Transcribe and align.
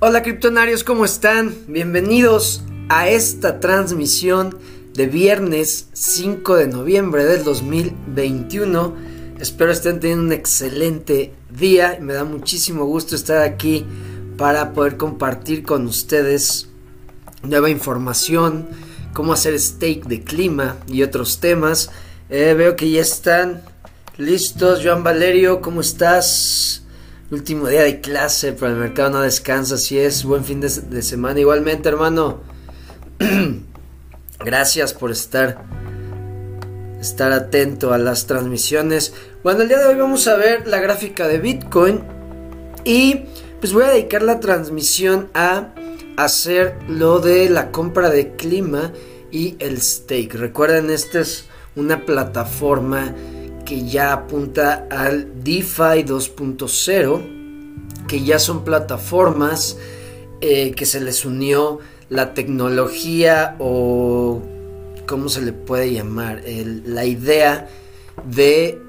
Hola 0.00 0.22
criptonarios, 0.22 0.84
¿cómo 0.84 1.04
están? 1.04 1.56
Bienvenidos 1.66 2.62
a 2.88 3.08
esta 3.08 3.58
transmisión 3.58 4.56
de 4.94 5.08
viernes 5.08 5.88
5 5.92 6.54
de 6.54 6.68
noviembre 6.68 7.24
del 7.24 7.42
2021. 7.42 8.94
Espero 9.40 9.72
estén 9.72 9.98
teniendo 9.98 10.26
un 10.26 10.32
excelente 10.32 11.34
día 11.50 11.98
me 12.00 12.12
da 12.12 12.22
muchísimo 12.22 12.84
gusto 12.84 13.16
estar 13.16 13.42
aquí 13.42 13.84
para 14.36 14.72
poder 14.72 14.96
compartir 14.96 15.64
con 15.64 15.84
ustedes 15.88 16.68
nueva 17.42 17.68
información, 17.68 18.68
cómo 19.12 19.32
hacer 19.32 19.58
stake 19.58 20.04
de 20.06 20.22
clima 20.22 20.76
y 20.86 21.02
otros 21.02 21.40
temas. 21.40 21.90
Eh, 22.30 22.54
veo 22.56 22.76
que 22.76 22.88
ya 22.88 23.00
están 23.00 23.62
listos. 24.16 24.78
Joan 24.80 25.02
Valerio, 25.02 25.60
¿cómo 25.60 25.80
estás? 25.80 26.84
Último 27.30 27.68
día 27.68 27.82
de 27.82 28.00
clase, 28.00 28.54
pero 28.54 28.72
el 28.72 28.78
mercado 28.78 29.10
no 29.10 29.20
descansa, 29.20 29.74
así 29.74 29.98
es. 29.98 30.24
Buen 30.24 30.44
fin 30.44 30.60
de, 30.60 30.68
de 30.68 31.02
semana. 31.02 31.38
Igualmente, 31.38 31.88
hermano. 31.88 32.40
Gracias 34.44 34.94
por 34.94 35.10
estar 35.10 35.62
estar 37.00 37.32
atento 37.32 37.92
a 37.92 37.98
las 37.98 38.26
transmisiones. 38.26 39.12
Bueno, 39.42 39.62
el 39.62 39.68
día 39.68 39.78
de 39.78 39.86
hoy 39.86 39.96
vamos 39.96 40.26
a 40.26 40.36
ver 40.36 40.66
la 40.66 40.80
gráfica 40.80 41.28
de 41.28 41.38
Bitcoin 41.38 42.02
y 42.84 43.24
pues 43.60 43.72
voy 43.72 43.84
a 43.84 43.88
dedicar 43.88 44.22
la 44.22 44.40
transmisión 44.40 45.28
a 45.34 45.68
hacer 46.16 46.76
lo 46.88 47.20
de 47.20 47.48
la 47.48 47.70
compra 47.70 48.10
de 48.10 48.34
clima 48.36 48.92
y 49.30 49.56
el 49.58 49.80
stake. 49.80 50.34
Recuerden, 50.34 50.90
esta 50.90 51.20
es 51.20 51.46
una 51.76 52.04
plataforma 52.04 53.14
que 53.68 53.86
ya 53.86 54.14
apunta 54.14 54.88
al 54.90 55.44
DeFi 55.44 56.02
2.0, 56.02 58.06
que 58.08 58.24
ya 58.24 58.38
son 58.38 58.64
plataformas 58.64 59.76
eh, 60.40 60.72
que 60.72 60.86
se 60.86 61.02
les 61.02 61.26
unió 61.26 61.78
la 62.08 62.32
tecnología 62.32 63.56
o 63.58 64.40
cómo 65.06 65.28
se 65.28 65.42
le 65.42 65.52
puede 65.52 65.92
llamar, 65.92 66.42
la 66.46 67.04
idea 67.04 67.68
de, 68.24 68.80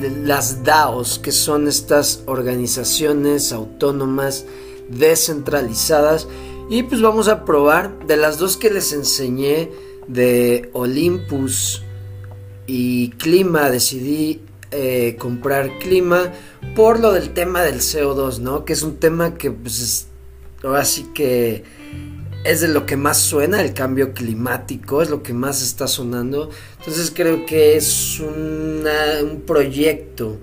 de 0.00 0.10
las 0.10 0.64
DAOs, 0.64 1.20
que 1.20 1.30
son 1.30 1.68
estas 1.68 2.24
organizaciones 2.26 3.52
autónomas 3.52 4.46
descentralizadas. 4.88 6.26
Y 6.68 6.82
pues 6.82 7.00
vamos 7.00 7.28
a 7.28 7.44
probar 7.44 8.04
de 8.08 8.16
las 8.16 8.38
dos 8.38 8.56
que 8.56 8.70
les 8.70 8.92
enseñé 8.92 9.70
de 10.08 10.70
Olympus 10.72 11.83
y 12.66 13.10
clima, 13.10 13.70
decidí 13.70 14.40
eh, 14.70 15.16
comprar 15.18 15.78
clima 15.78 16.32
por 16.74 16.98
lo 16.98 17.12
del 17.12 17.32
tema 17.34 17.62
del 17.62 17.80
CO2, 17.80 18.38
¿no? 18.38 18.64
Que 18.64 18.72
es 18.72 18.82
un 18.82 18.96
tema 18.96 19.34
que 19.34 19.50
pues 19.50 19.80
es, 19.80 20.06
ahora 20.62 20.84
sí 20.84 21.06
que 21.14 21.64
es 22.44 22.60
de 22.60 22.68
lo 22.68 22.84
que 22.84 22.96
más 22.96 23.18
suena 23.18 23.62
el 23.62 23.72
cambio 23.72 24.12
climático, 24.12 25.00
es 25.00 25.10
lo 25.10 25.22
que 25.22 25.32
más 25.32 25.62
está 25.62 25.86
sonando. 25.86 26.50
Entonces 26.78 27.12
creo 27.14 27.46
que 27.46 27.76
es 27.76 28.20
un 28.20 29.42
proyecto 29.46 30.38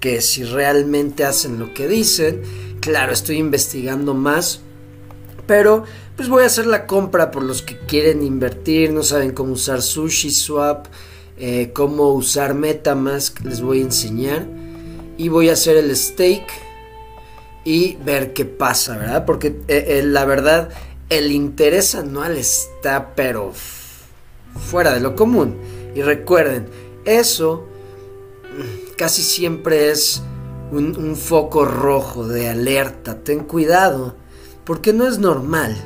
que 0.00 0.20
si 0.20 0.42
realmente 0.42 1.24
hacen 1.24 1.58
lo 1.60 1.72
que 1.72 1.86
dicen, 1.86 2.42
claro, 2.80 3.12
estoy 3.12 3.36
investigando 3.36 4.14
más, 4.14 4.60
pero 5.46 5.84
pues 6.16 6.28
voy 6.28 6.42
a 6.42 6.46
hacer 6.46 6.66
la 6.66 6.86
compra 6.86 7.30
por 7.30 7.44
los 7.44 7.62
que 7.62 7.78
quieren 7.78 8.22
invertir, 8.22 8.92
no 8.92 9.04
saben 9.04 9.30
cómo 9.30 9.52
usar 9.52 9.80
Sushi 9.80 10.30
Swap 10.30 10.86
eh, 11.36 11.70
cómo 11.72 12.12
usar 12.12 12.54
Metamask, 12.54 13.40
les 13.40 13.60
voy 13.60 13.80
a 13.80 13.82
enseñar. 13.82 14.46
Y 15.18 15.28
voy 15.28 15.48
a 15.50 15.52
hacer 15.52 15.76
el 15.76 15.94
stake 15.94 16.50
y 17.64 17.96
ver 18.04 18.32
qué 18.32 18.44
pasa, 18.44 18.96
¿verdad? 18.96 19.24
Porque 19.24 19.48
eh, 19.68 19.84
eh, 19.88 20.02
la 20.04 20.24
verdad, 20.24 20.70
el 21.08 21.30
interés 21.30 21.94
anual 21.94 22.36
está, 22.36 23.14
pero 23.14 23.52
fuera 24.56 24.94
de 24.94 25.00
lo 25.00 25.14
común. 25.14 25.56
Y 25.94 26.02
recuerden, 26.02 26.66
eso 27.04 27.66
mm, 28.56 28.94
casi 28.96 29.22
siempre 29.22 29.90
es 29.90 30.22
un, 30.72 30.96
un 30.96 31.16
foco 31.16 31.64
rojo 31.64 32.26
de 32.26 32.48
alerta. 32.48 33.18
Ten 33.22 33.40
cuidado, 33.40 34.16
porque 34.64 34.92
no 34.92 35.06
es 35.06 35.18
normal 35.18 35.76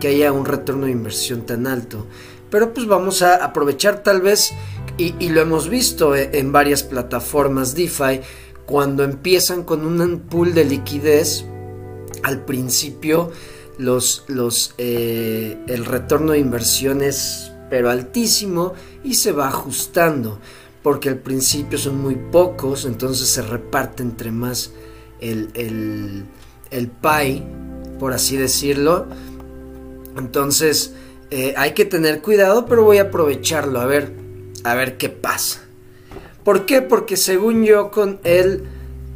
que 0.00 0.08
haya 0.08 0.32
un 0.32 0.44
retorno 0.44 0.86
de 0.86 0.92
inversión 0.92 1.42
tan 1.42 1.66
alto. 1.66 2.06
Pero 2.50 2.72
pues 2.72 2.86
vamos 2.86 3.22
a 3.22 3.44
aprovechar 3.44 4.02
tal 4.02 4.22
vez, 4.22 4.52
y, 4.96 5.28
lo 5.28 5.40
hemos 5.40 5.68
visto 5.68 6.14
e, 6.14 6.30
en 6.38 6.50
varias 6.50 6.82
plataformas 6.82 7.74
DeFi, 7.74 8.20
cuando 8.66 9.04
empiezan 9.04 9.64
con 9.64 9.86
un 9.86 10.20
pool 10.20 10.54
de 10.54 10.64
liquidez, 10.64 11.44
al 12.22 12.44
principio 12.44 13.30
los, 13.78 14.24
los, 14.26 14.74
eh, 14.76 15.56
el 15.68 15.84
retorno 15.84 16.32
de 16.32 16.40
inversión 16.40 17.02
es 17.02 17.52
pero 17.70 17.90
altísimo 17.90 18.72
y 19.04 19.14
se 19.14 19.32
va 19.32 19.48
ajustando, 19.48 20.38
porque 20.82 21.08
al 21.10 21.18
principio 21.18 21.78
son 21.78 22.00
muy 22.00 22.14
pocos, 22.14 22.84
entonces 22.86 23.28
se 23.28 23.42
reparte 23.42 24.02
entre 24.02 24.30
más 24.30 24.72
el, 25.20 25.50
el, 25.54 26.24
el 26.70 26.88
pie, 26.88 27.42
por 27.98 28.12
así 28.12 28.36
decirlo. 28.36 29.06
Entonces, 30.16 30.94
eh, 31.30 31.54
hay 31.56 31.72
que 31.72 31.84
tener 31.84 32.22
cuidado, 32.22 32.66
pero 32.66 32.84
voy 32.84 32.98
a 32.98 33.02
aprovecharlo 33.02 33.80
a 33.80 33.86
ver, 33.86 34.12
a 34.64 34.74
ver 34.74 34.96
qué 34.96 35.08
pasa. 35.08 35.60
¿Por 36.44 36.64
qué? 36.64 36.80
Porque 36.80 37.16
según 37.16 37.64
yo 37.64 37.90
con 37.90 38.20
el, 38.24 38.64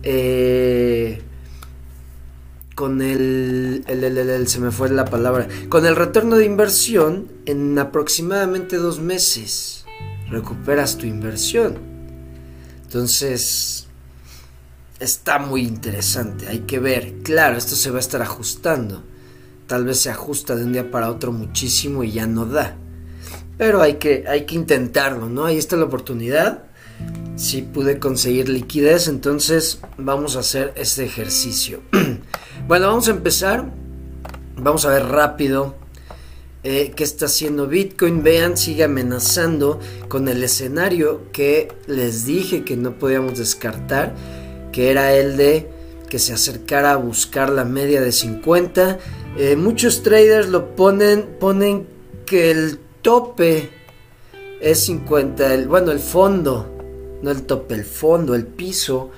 eh, 0.03 1.23
con 2.75 3.01
el, 3.01 3.85
el, 3.87 4.05
el, 4.05 4.49
se 4.49 4.61
me 4.61 4.71
fue 4.71 4.91
la 4.91 5.07
palabra, 5.07 5.49
con 5.71 5.87
el 5.87 5.97
retorno 5.97 6.37
de 6.37 6.45
inversión 6.45 7.29
en 7.47 7.79
aproximadamente 7.79 8.77
dos 8.77 9.01
meses 9.01 9.87
recuperas 10.29 10.99
tu 10.99 11.07
inversión. 11.07 11.79
Entonces 12.83 13.87
está 15.01 15.39
muy 15.39 15.63
interesante, 15.63 16.49
hay 16.49 16.61
que 16.61 16.79
ver. 16.79 17.15
Claro, 17.23 17.57
esto 17.57 17.77
se 17.77 17.91
va 17.91 17.97
a 17.97 18.01
estar 18.01 18.21
ajustando 18.21 19.03
tal 19.73 19.87
vez 19.87 20.01
se 20.01 20.11
ajusta 20.11 20.55
de 20.55 20.67
un 20.67 20.75
día 20.75 20.91
para 20.91 21.09
otro 21.09 21.33
muchísimo 21.33 22.05
y 22.05 22.13
ya 22.13 22.27
no 22.27 22.45
da. 22.45 22.77
Pero 23.57 23.81
hay 23.81 23.95
que, 23.95 24.27
hay 24.29 24.45
que 24.45 24.55
intentarlo, 24.55 25.31
¿no? 25.31 25.47
Ahí 25.47 25.57
está 25.57 25.77
la 25.77 25.87
oportunidad. 25.87 26.65
Si 27.37 27.63
pude 27.63 27.99
conseguir 27.99 28.51
liquidez, 28.51 29.09
entonces 29.09 29.81
vamos 29.97 30.37
a 30.37 30.41
hacer 30.41 30.75
este 30.77 31.07
ejercicio. 31.07 31.81
bueno, 32.69 32.89
vamos 32.89 33.09
a 33.09 33.13
empezar. 33.13 33.65
Vamos 34.59 34.85
a 34.85 34.91
ver 34.91 35.07
rápido 35.07 35.75
eh, 36.65 36.93
qué 36.95 37.03
está 37.03 37.25
haciendo 37.25 37.67
Bitcoin. 37.67 38.23
Vean, 38.23 38.59
sigue 38.59 38.85
amenazando 38.85 39.81
con 40.09 40.29
el 40.29 40.45
escenario 40.45 41.33
que 41.33 41.73
les 41.87 42.27
dije 42.27 42.63
que 42.63 42.77
no 42.77 42.99
podíamos 42.99 43.39
descartar, 43.39 44.15
que 44.71 44.91
era 44.91 45.15
el 45.15 45.39
de 45.39 45.72
que 46.13 46.19
se 46.19 46.35
acercara 46.35 46.93
a 46.93 46.97
buscar 46.97 47.49
la 47.49 47.65
media 47.65 48.03
de 48.03 48.13
50 48.13 48.99
eh, 49.39 49.57
muchos 49.57 50.03
traders 50.03 50.51
lo 50.51 50.77
ponen, 50.77 51.39
ponen 51.41 51.87
que 52.27 52.51
el 52.51 52.79
tope 53.01 53.71
es 54.61 54.81
50, 54.81 55.55
el, 55.55 55.69
bueno, 55.69 55.91
el 55.91 56.01
fondo, 56.01 56.71
no 57.23 57.31
el 57.31 57.45
tope, 57.45 57.77
el 57.77 57.87
fondo, 57.87 58.35
el 58.35 58.45
piso 58.45 59.11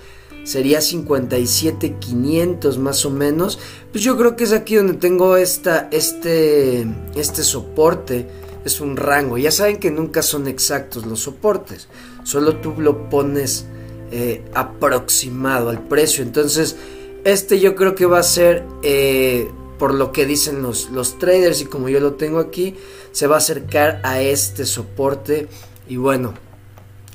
sería 0.45 0.79
57.500 0.79 2.79
más 2.79 3.05
o 3.05 3.11
menos. 3.11 3.59
Pues 3.91 4.05
yo 4.05 4.17
creo 4.17 4.37
que 4.37 4.45
es 4.45 4.53
aquí 4.53 4.77
donde 4.77 4.95
tengo 4.95 5.37
esta, 5.37 5.89
este, 5.91 6.87
este 7.17 7.43
soporte. 7.43 8.29
Es 8.65 8.81
un 8.81 8.97
rango. 8.97 9.37
Ya 9.37 9.51
saben 9.51 9.79
que 9.79 9.91
nunca 9.91 10.23
son 10.23 10.47
exactos 10.47 11.07
los 11.07 11.19
soportes. 11.21 11.89
Solo 12.23 12.61
tú 12.61 12.75
lo 12.79 13.11
pones 13.11 13.67
eh, 14.17 14.45
aproximado 14.55 15.71
al 15.71 15.83
precio. 15.83 16.23
Entonces, 16.23 16.77
este 17.25 17.59
yo 17.59 17.75
creo 17.75 17.97
que 17.97 18.07
va 18.07 18.21
a 18.21 18.23
ser 18.23 18.65
eh, 18.85 19.51
por 19.77 19.93
lo 19.93 20.13
que 20.13 20.25
dicen 20.25 20.63
los, 20.63 20.91
los 20.91 21.19
traders 21.19 21.61
y 21.63 21.65
como 21.65 21.89
yo 21.89 21.99
lo 21.99 22.15
tengo 22.15 22.39
aquí, 22.39 22.77
se 23.11 23.27
va 23.27 23.35
a 23.35 23.39
acercar 23.39 24.01
a 24.05 24.21
este 24.21 24.67
soporte 24.67 25.49
y 25.89 25.97
bueno, 25.97 26.33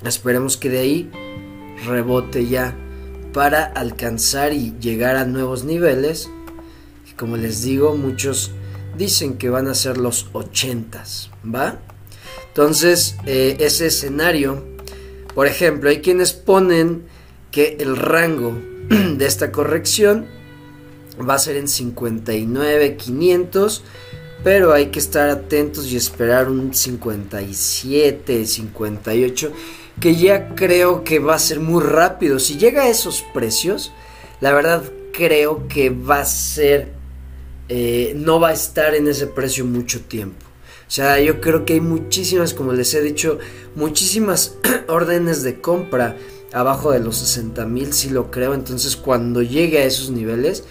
esperemos 0.03 0.57
que 0.57 0.69
de 0.69 0.79
ahí 0.79 1.11
rebote 1.85 2.47
ya 2.47 2.75
para 3.33 3.63
alcanzar 3.63 4.51
y 4.51 4.73
llegar 4.81 5.15
a 5.15 5.23
nuevos 5.23 5.63
niveles. 5.63 6.29
como 7.15 7.37
les 7.37 7.63
digo, 7.63 7.95
muchos 7.95 8.51
dicen 8.97 9.37
que 9.37 9.49
van 9.49 9.69
a 9.69 9.73
ser 9.73 9.97
los 9.97 10.29
80s, 10.33 11.29
¿va? 11.45 11.79
Entonces, 12.49 13.15
eh, 13.25 13.55
ese 13.61 13.87
escenario, 13.87 14.65
por 15.39 15.47
ejemplo, 15.47 15.89
hay 15.89 16.01
quienes 16.01 16.33
ponen 16.33 17.03
que 17.49 17.77
el 17.79 17.95
rango 17.95 18.61
de 18.89 19.25
esta 19.25 19.53
corrección 19.53 20.25
va 21.17 21.35
a 21.35 21.39
ser 21.39 21.55
en 21.55 21.69
59 21.69 22.97
500 22.97 23.83
pero 24.43 24.73
hay 24.73 24.87
que 24.87 24.99
estar 24.99 25.29
atentos 25.29 25.89
y 25.93 25.95
esperar 25.95 26.49
un 26.49 26.73
57 26.73 28.45
58 28.45 29.53
que 30.01 30.15
ya 30.17 30.55
creo 30.55 31.05
que 31.05 31.19
va 31.19 31.35
a 31.35 31.39
ser 31.39 31.61
muy 31.61 31.83
rápido 31.83 32.37
si 32.39 32.57
llega 32.57 32.83
a 32.83 32.89
esos 32.89 33.23
precios 33.33 33.93
la 34.41 34.51
verdad 34.51 34.83
creo 35.13 35.69
que 35.69 35.89
va 35.89 36.19
a 36.19 36.25
ser 36.25 36.91
eh, 37.69 38.11
no 38.13 38.41
va 38.41 38.49
a 38.49 38.53
estar 38.53 38.93
en 38.93 39.07
ese 39.07 39.27
precio 39.27 39.63
mucho 39.63 40.01
tiempo. 40.01 40.48
O 40.89 40.91
sea, 40.91 41.21
yo 41.21 41.39
creo 41.39 41.65
que 41.65 41.73
hay 41.73 41.81
muchísimas, 41.81 42.55
como 42.55 42.73
les 42.73 42.95
he 42.95 43.01
dicho, 43.03 43.37
muchísimas 43.75 44.55
órdenes 44.87 45.43
de 45.43 45.61
compra 45.61 46.17
abajo 46.51 46.91
de 46.91 46.99
los 46.99 47.17
60 47.17 47.63
mil, 47.67 47.93
si 47.93 48.09
lo 48.09 48.31
creo. 48.31 48.55
Entonces, 48.55 48.95
cuando 48.95 49.43
llegue 49.43 49.77
a 49.77 49.83
esos 49.83 50.09
niveles, 50.09 50.63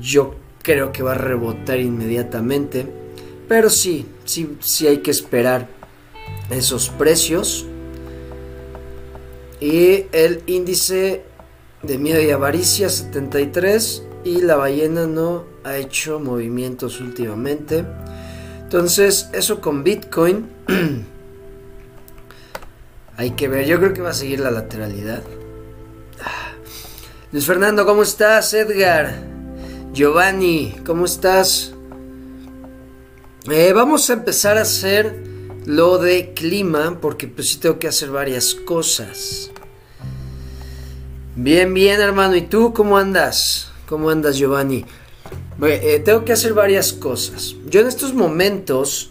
yo 0.00 0.34
creo 0.60 0.90
que 0.90 1.04
va 1.04 1.12
a 1.12 1.18
rebotar 1.18 1.78
inmediatamente. 1.78 2.88
Pero 3.46 3.70
sí, 3.70 4.06
sí, 4.24 4.56
sí 4.58 4.88
hay 4.88 4.98
que 4.98 5.12
esperar 5.12 5.68
esos 6.50 6.88
precios. 6.88 7.64
Y 9.60 10.06
el 10.10 10.42
índice 10.48 11.22
de 11.84 11.98
miedo 11.98 12.20
y 12.20 12.32
avaricia 12.32 12.88
73 12.88 14.02
y 14.24 14.40
la 14.40 14.56
ballena 14.56 15.06
no 15.06 15.44
ha 15.62 15.76
hecho 15.76 16.18
movimientos 16.18 17.00
últimamente. 17.00 17.84
Entonces, 18.64 19.28
eso 19.32 19.60
con 19.60 19.84
Bitcoin. 19.84 20.48
Hay 23.16 23.30
que 23.32 23.46
ver, 23.46 23.66
yo 23.66 23.78
creo 23.78 23.94
que 23.94 24.02
va 24.02 24.10
a 24.10 24.14
seguir 24.14 24.40
la 24.40 24.50
lateralidad. 24.50 25.22
Ah. 26.20 26.52
Luis 27.30 27.46
Fernando, 27.46 27.86
¿cómo 27.86 28.02
estás? 28.02 28.52
Edgar, 28.54 29.14
Giovanni, 29.92 30.74
¿cómo 30.84 31.04
estás? 31.04 31.72
Eh, 33.50 33.72
vamos 33.72 34.10
a 34.10 34.14
empezar 34.14 34.58
a 34.58 34.62
hacer 34.62 35.22
lo 35.66 35.98
de 35.98 36.32
clima, 36.32 36.98
porque 37.00 37.28
pues 37.28 37.50
sí 37.50 37.58
tengo 37.58 37.78
que 37.78 37.88
hacer 37.88 38.10
varias 38.10 38.54
cosas. 38.54 39.50
Bien, 41.36 41.72
bien, 41.74 42.00
hermano. 42.00 42.36
¿Y 42.36 42.42
tú 42.42 42.72
cómo 42.72 42.96
andas? 42.96 43.70
¿Cómo 43.86 44.10
andas, 44.10 44.36
Giovanni? 44.36 44.84
Eh, 45.62 46.02
tengo 46.04 46.24
que 46.24 46.32
hacer 46.32 46.52
varias 46.52 46.92
cosas. 46.92 47.54
Yo 47.68 47.80
en 47.80 47.86
estos 47.86 48.12
momentos 48.12 49.10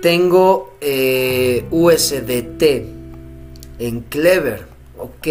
tengo 0.00 0.74
eh, 0.80 1.66
USDT 1.70 2.62
en 3.78 4.00
Clever, 4.08 4.66
¿ok? 4.98 5.28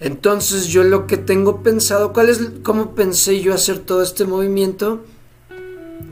Entonces 0.00 0.66
yo 0.66 0.84
lo 0.84 1.06
que 1.06 1.16
tengo 1.16 1.62
pensado, 1.62 2.12
¿cuál 2.12 2.28
es, 2.28 2.40
cómo 2.62 2.94
pensé 2.94 3.40
yo 3.40 3.54
hacer 3.54 3.78
todo 3.78 4.02
este 4.02 4.24
movimiento? 4.24 5.04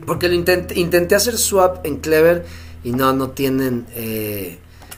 Porque 0.07 0.27
lo 0.27 0.33
intenté, 0.33 0.79
intenté 0.79 1.15
hacer 1.15 1.37
swap 1.37 1.85
en 1.85 1.97
Clever 1.97 2.45
y 2.83 2.91
no, 2.91 3.13
no 3.13 3.31
tienen 3.31 3.85
eh, 3.93 4.57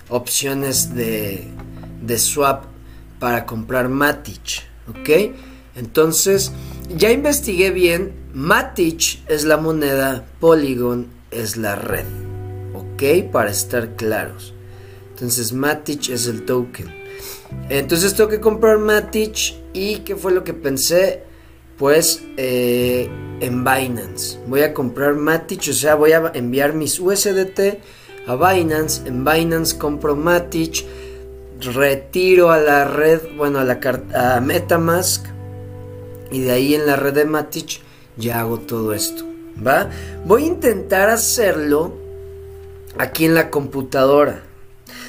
opciones 0.10 0.96
de, 0.96 1.48
de 2.02 2.18
swap 2.18 2.64
para 3.20 3.46
comprar 3.46 3.90
Matic, 3.90 4.64
¿ok? 4.90 5.34
Entonces, 5.76 6.52
ya 6.96 7.12
investigué 7.12 7.72
bien, 7.72 8.14
Matic 8.34 9.28
es 9.28 9.44
la 9.44 9.58
moneda, 9.58 10.26
Polygon 10.40 11.08
es 11.32 11.58
la 11.58 11.76
red, 11.76 12.06
¿ok? 12.74 13.30
Para 13.32 13.50
estar 13.50 13.96
claros. 13.96 14.54
Entonces, 15.10 15.54
Matic 15.54 16.10
es 16.10 16.28
el 16.28 16.46
token. 16.46 16.96
Entonces 17.70 18.14
tengo 18.16 18.30
que 18.30 18.40
comprar 18.40 18.78
Matic 18.78 19.56
y 19.74 19.98
¿qué 20.00 20.16
fue 20.16 20.32
lo 20.32 20.44
que 20.44 20.54
pensé? 20.54 21.24
Pues 21.78 22.24
eh, 22.38 23.10
en 23.40 23.64
Binance. 23.64 24.40
Voy 24.48 24.62
a 24.62 24.74
comprar 24.74 25.16
Matic, 25.16 25.68
o 25.70 25.74
sea, 25.74 25.96
voy 25.96 26.12
a 26.12 26.32
enviar 26.34 26.74
mis 26.74 27.00
USDT 27.00 27.80
a 28.28 28.36
Binance. 28.36 29.08
En 29.08 29.24
Binance 29.24 29.78
compro 29.78 30.16
Matic 30.16 30.86
retiro 31.60 32.52
a 32.52 32.60
la 32.60 32.86
red, 32.86 33.22
bueno, 33.36 33.60
a 33.60 33.64
la 33.64 33.80
a 34.14 34.40
Metamask 34.42 35.26
y 36.32 36.42
de 36.42 36.52
ahí 36.52 36.76
en 36.76 36.86
la 36.86 36.96
red 36.96 37.14
de 37.14 37.26
Matic 37.26 37.82
ya 38.18 38.40
hago 38.40 38.60
todo 38.60 38.94
esto, 38.94 39.24
¿va? 39.66 39.90
Voy 40.26 40.44
a 40.44 40.48
intentar 40.48 41.10
hacerlo 41.10 41.94
aquí 42.98 43.26
en 43.26 43.36
la 43.36 43.50
computadora. 43.50 44.44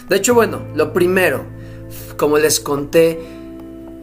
De 0.08 0.16
hecho, 0.16 0.34
bueno, 0.34 0.62
lo 0.74 0.92
primero, 0.92 1.44
como 2.16 2.38
les 2.38 2.60
conté, 2.60 3.18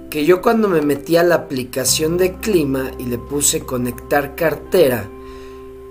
que 0.09 0.25
yo 0.25 0.41
cuando 0.41 0.67
me 0.67 0.81
metí 0.81 1.17
a 1.17 1.23
la 1.23 1.35
aplicación 1.35 2.17
de 2.17 2.35
clima 2.35 2.91
y 2.97 3.05
le 3.05 3.17
puse 3.17 3.61
conectar 3.61 4.35
cartera 4.35 5.09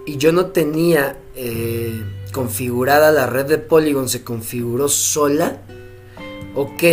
y 0.07 0.17
yo 0.17 0.33
no 0.33 0.47
tenía 0.47 1.19
eh, 1.35 2.03
configurada 2.33 3.11
la 3.11 3.27
red 3.27 3.47
de 3.47 3.59
Polygon, 3.59 4.09
se 4.09 4.25
configuró 4.25 4.89
sola 4.89 5.63
Ok, 6.57 6.85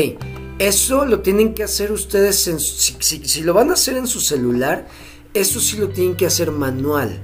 eso 0.59 1.06
lo 1.06 1.21
tienen 1.21 1.53
que 1.53 1.63
hacer 1.63 1.92
ustedes, 1.92 2.50
si, 2.59 3.42
lo 3.42 3.53
van 3.53 3.69
a 3.69 3.74
hacer 3.74 3.98
en 3.98 4.07
su 4.07 4.19
celular, 4.19 4.88
eso 5.33 5.59
sí 5.59 5.77
lo 5.77 5.89
tienen 5.89 6.15
que 6.15 6.25
hacer 6.25 6.51
manual, 6.51 7.19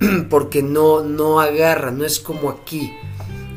porque 0.30 0.62
no, 0.62 1.02
no 1.02 1.40
agarra, 1.40 1.90
no 1.90 2.04
es 2.04 2.20
como 2.20 2.50
aquí, 2.50 2.92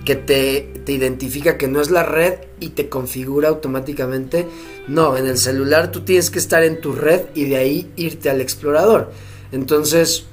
que 0.05 0.15
te, 0.15 0.81
te 0.85 0.93
identifica 0.93 1.57
que 1.57 1.67
no 1.67 1.81
es 1.81 1.91
la 1.91 2.03
red 2.03 2.35
y 2.61 2.69
te 2.69 2.87
configura 2.87 3.49
automáticamente. 3.49 4.47
No, 4.87 5.17
en 5.17 5.27
el 5.27 5.37
celular 5.37 5.91
tú 5.91 6.05
tienes 6.05 6.29
que 6.29 6.39
estar 6.39 6.63
en 6.63 6.79
tu 6.79 6.93
red 6.93 7.23
y 7.35 7.43
de 7.43 7.57
ahí 7.57 7.91
irte 7.97 8.29
al 8.29 8.39
explorador. 8.39 9.11
Entonces, 9.51 10.25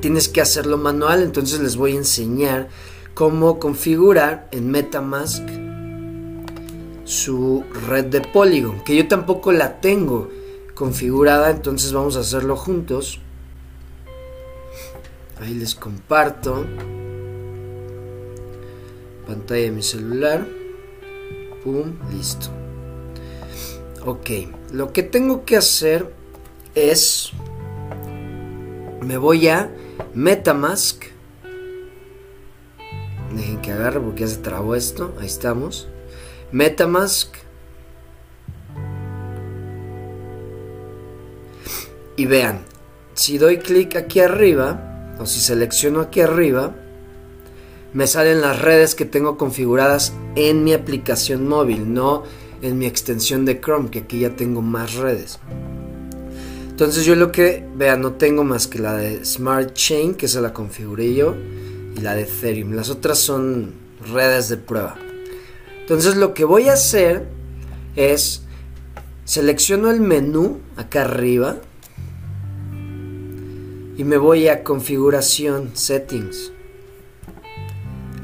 tienes 0.00 0.28
que 0.28 0.40
hacerlo 0.40 0.78
manual, 0.78 1.22
entonces 1.22 1.60
les 1.60 1.76
voy 1.76 1.92
a 1.92 1.96
enseñar 1.96 2.68
cómo 3.14 3.58
configurar 3.58 4.48
en 4.52 4.70
Metamask 4.70 5.42
su 7.08 7.64
red 7.88 8.04
de 8.04 8.20
Polygon, 8.20 8.84
que 8.84 8.94
yo 8.94 9.08
tampoco 9.08 9.50
la 9.50 9.80
tengo 9.80 10.28
configurada, 10.74 11.50
entonces 11.50 11.94
vamos 11.94 12.18
a 12.18 12.20
hacerlo 12.20 12.54
juntos. 12.54 13.18
Ahí 15.40 15.54
les 15.54 15.74
comparto 15.74 16.66
pantalla 19.26 19.62
de 19.62 19.70
mi 19.70 19.82
celular. 19.82 20.46
Pum, 21.64 21.94
listo. 22.12 22.50
Ok, 24.04 24.30
lo 24.72 24.92
que 24.92 25.02
tengo 25.02 25.46
que 25.46 25.56
hacer 25.56 26.12
es 26.74 27.32
me 29.00 29.16
voy 29.16 29.48
a 29.48 29.74
Metamask. 30.12 31.04
Dejen 33.34 33.62
que 33.62 33.72
agarre 33.72 33.98
porque 33.98 34.20
ya 34.20 34.26
se 34.26 34.36
trabó 34.36 34.74
esto. 34.74 35.14
Ahí 35.18 35.26
estamos. 35.26 35.88
Metamask. 36.52 37.34
Y 42.16 42.26
vean, 42.26 42.60
si 43.14 43.38
doy 43.38 43.58
clic 43.58 43.96
aquí 43.96 44.20
arriba, 44.20 45.16
o 45.18 45.26
si 45.26 45.40
selecciono 45.40 46.00
aquí 46.00 46.20
arriba, 46.20 46.74
me 47.92 48.06
salen 48.06 48.40
las 48.40 48.60
redes 48.60 48.94
que 48.94 49.04
tengo 49.04 49.36
configuradas 49.36 50.12
en 50.34 50.64
mi 50.64 50.72
aplicación 50.72 51.46
móvil, 51.48 51.92
no 51.92 52.24
en 52.62 52.78
mi 52.78 52.86
extensión 52.86 53.44
de 53.44 53.60
Chrome, 53.60 53.90
que 53.90 54.00
aquí 54.00 54.20
ya 54.20 54.30
tengo 54.30 54.62
más 54.62 54.94
redes. 54.94 55.38
Entonces 56.70 57.04
yo 57.04 57.14
lo 57.16 57.32
que, 57.32 57.66
vean, 57.74 58.00
no 58.00 58.12
tengo 58.12 58.44
más 58.44 58.66
que 58.66 58.78
la 58.78 58.96
de 58.96 59.24
Smart 59.24 59.72
Chain, 59.74 60.14
que 60.14 60.28
se 60.28 60.40
la 60.40 60.52
configuré 60.52 61.14
yo, 61.14 61.34
y 61.96 62.00
la 62.00 62.14
de 62.14 62.22
Ethereum. 62.22 62.72
Las 62.72 62.90
otras 62.90 63.18
son 63.18 63.72
redes 64.12 64.48
de 64.48 64.56
prueba. 64.58 64.96
Entonces 65.88 66.16
lo 66.16 66.34
que 66.34 66.44
voy 66.44 66.68
a 66.68 66.74
hacer 66.74 67.26
es 67.96 68.42
selecciono 69.24 69.90
el 69.90 70.02
menú 70.02 70.60
acá 70.76 71.00
arriba 71.00 71.56
y 73.96 74.04
me 74.04 74.18
voy 74.18 74.48
a 74.48 74.64
configuración 74.64 75.70
settings. 75.72 76.52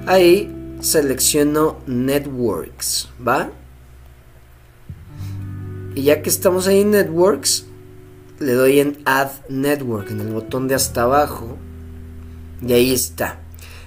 Ahí 0.04 0.54
selecciono 0.80 1.78
networks, 1.86 3.08
¿va? 3.26 3.48
Y 5.94 6.02
ya 6.02 6.20
que 6.20 6.28
estamos 6.28 6.66
ahí 6.66 6.82
en 6.82 6.90
networks, 6.90 7.64
le 8.40 8.52
doy 8.52 8.80
en 8.80 8.98
add 9.06 9.30
network 9.48 10.10
en 10.10 10.20
el 10.20 10.34
botón 10.34 10.68
de 10.68 10.74
hasta 10.74 11.04
abajo 11.04 11.56
y 12.60 12.74
ahí 12.74 12.92
está. 12.92 13.40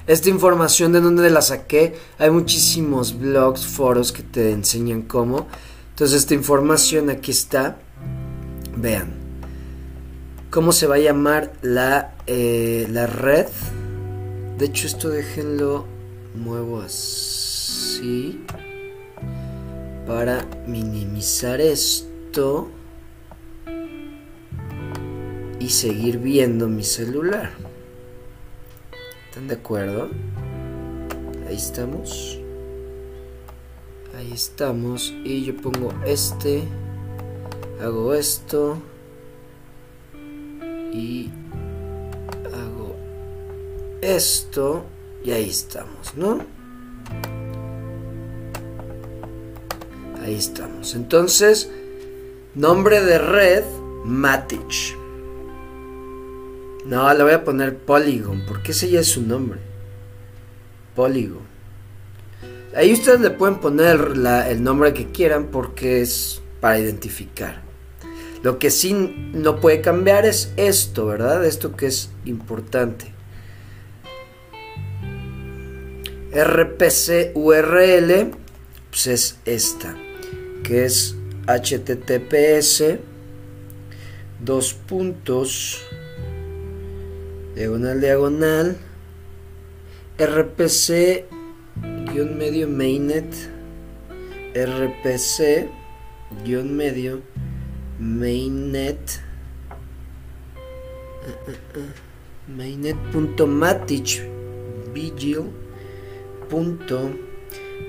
Esta 0.07 0.29
información 0.29 0.93
de 0.93 1.01
dónde 1.01 1.29
la 1.29 1.41
saqué, 1.41 1.95
hay 2.17 2.29
muchísimos 2.31 3.19
blogs, 3.19 3.67
foros 3.67 4.13
que 4.13 4.23
te 4.23 4.51
enseñan 4.51 5.01
cómo. 5.01 5.47
Entonces 5.89 6.21
esta 6.21 6.33
información 6.33 7.09
aquí 7.09 7.31
está. 7.31 7.77
Vean. 8.77 9.11
¿Cómo 10.49 10.71
se 10.71 10.87
va 10.87 10.95
a 10.95 10.99
llamar 10.99 11.51
la, 11.61 12.15
eh, 12.25 12.87
la 12.89 13.05
red? 13.05 13.47
De 14.57 14.65
hecho 14.67 14.87
esto 14.87 15.09
déjenlo 15.09 15.85
muevo 16.35 16.81
así 16.81 18.45
para 20.07 20.47
minimizar 20.65 21.59
esto 21.59 22.69
y 25.59 25.69
seguir 25.69 26.19
viendo 26.19 26.69
mi 26.69 26.85
celular. 26.85 27.51
¿Están 29.38 29.50
de 29.50 29.53
acuerdo? 29.53 30.10
Ahí 31.48 31.56
estamos. 31.56 32.39
Ahí 34.15 34.32
estamos. 34.34 35.13
Y 35.24 35.46
yo 35.46 35.56
pongo 35.58 35.94
este. 36.08 36.63
Hago 37.79 38.15
esto. 38.15 38.82
Y 40.91 41.29
esto 44.01 44.86
y 45.24 45.32
ahí 45.32 45.50
estamos, 45.50 46.15
¿no? 46.15 46.39
Ahí 50.24 50.34
estamos. 50.34 50.96
Entonces, 50.96 51.70
nombre 52.56 53.03
de 53.03 53.20
red, 53.20 53.63
Matic. 54.03 54.98
No, 56.88 57.13
le 57.13 57.24
voy 57.24 57.34
a 57.34 57.44
poner 57.44 57.77
Polygon, 57.77 58.46
porque 58.48 58.72
ese 58.72 58.89
ya 58.89 59.01
es 59.01 59.08
su 59.08 59.22
nombre. 59.22 59.60
Polygon. 60.96 61.46
Ahí 62.75 62.94
ustedes 62.94 63.20
le 63.20 63.32
pueden 63.32 63.60
poner 63.60 64.13
el 64.48 64.63
nombre 64.63 64.94
que 64.94 65.12
quieran 65.12 65.48
porque 65.48 66.01
es 66.01 66.41
para 66.62 66.79
identificar. 66.79 67.62
Lo 68.41 68.60
que 68.60 68.72
sí 68.72 68.94
no 69.34 69.60
puede 69.60 69.82
cambiar 69.82 70.25
es 70.25 70.53
esto, 70.56 71.08
¿verdad? 71.08 71.44
Esto 71.44 71.75
que 71.75 71.88
es 71.88 72.12
importante. 72.24 73.13
RPC 76.32 77.32
URL 77.36 78.32
pues 78.91 79.08
es 79.08 79.39
esta, 79.46 79.98
que 80.63 80.86
es 80.86 81.15
https 81.48 82.84
dos 84.39 84.74
puntos 84.74 85.87
diagonal 87.57 87.97
diagonal. 87.97 88.67
Rpc 90.21 90.87
guion 92.05 92.37
medio 92.37 92.69
mainnet. 92.69 93.33
Rpc 94.53 95.65
guion 96.45 96.69
medio 96.77 97.21
mainnet. 97.97 99.17
Uh, 101.25 101.89
mainnet.matic 102.45 104.21
vigil. 104.93 105.49
Punto 106.49 107.09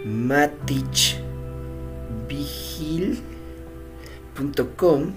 matic 0.09 1.21
vigil. 2.25 3.21
Punto 4.33 4.65
com. 4.81 5.13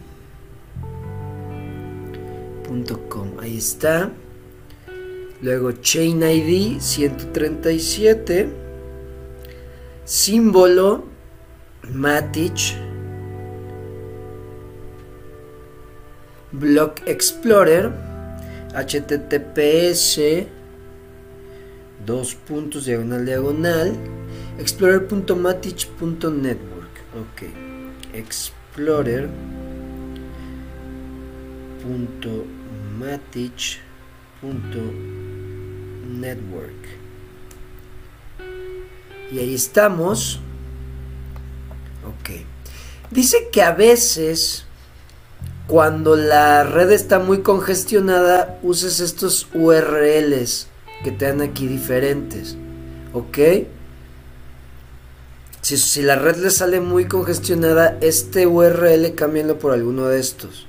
Punto 2.67 2.99
com. 3.07 3.39
Ahí 3.39 3.57
está 3.57 4.11
luego 5.41 5.71
chain 5.81 6.23
id 6.23 6.79
137 6.79 8.47
símbolo 10.05 11.03
matic 11.93 12.53
block 16.51 17.01
explorer 17.07 17.91
https 18.73 20.19
dos 22.05 22.35
puntos 22.35 22.85
diagonal 22.85 23.25
diagonal 23.25 23.95
explorer.matic.network 24.59 26.93
ok 27.23 27.41
explorer.matic.network 36.11 37.01
y 39.31 39.39
ahí 39.39 39.55
estamos 39.55 40.39
ok 42.05 42.45
dice 43.11 43.49
que 43.51 43.61
a 43.61 43.71
veces 43.71 44.65
cuando 45.67 46.15
la 46.15 46.63
red 46.63 46.91
está 46.91 47.19
muy 47.19 47.41
congestionada 47.41 48.59
uses 48.61 48.99
estos 48.99 49.47
URLs 49.53 50.67
que 51.03 51.11
te 51.11 51.25
dan 51.25 51.41
aquí 51.41 51.67
diferentes. 51.67 52.57
¿Ok? 53.13 53.37
Si, 55.61 56.01
la 56.01 56.15
red 56.15 56.37
le 56.37 56.49
sale 56.49 56.81
muy 56.81 57.05
congestionada, 57.05 57.97
este 58.01 58.47
URL 58.47 59.13
cámbienlo 59.15 59.59
por 59.59 59.73
alguno 59.73 60.07
de 60.07 60.19
estos. 60.19 60.67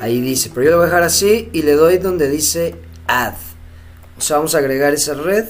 Ahí 0.00 0.20
dice, 0.20 0.50
pero 0.54 0.64
yo 0.64 0.70
lo 0.70 0.76
voy 0.78 0.84
a 0.84 0.86
dejar 0.86 1.02
así 1.02 1.50
y 1.52 1.62
le 1.62 1.72
doy 1.72 1.98
donde 1.98 2.28
dice 2.28 2.76
add. 3.06 3.34
Vamos 4.30 4.54
a 4.54 4.58
agregar 4.58 4.94
esa 4.94 5.14
red. 5.14 5.46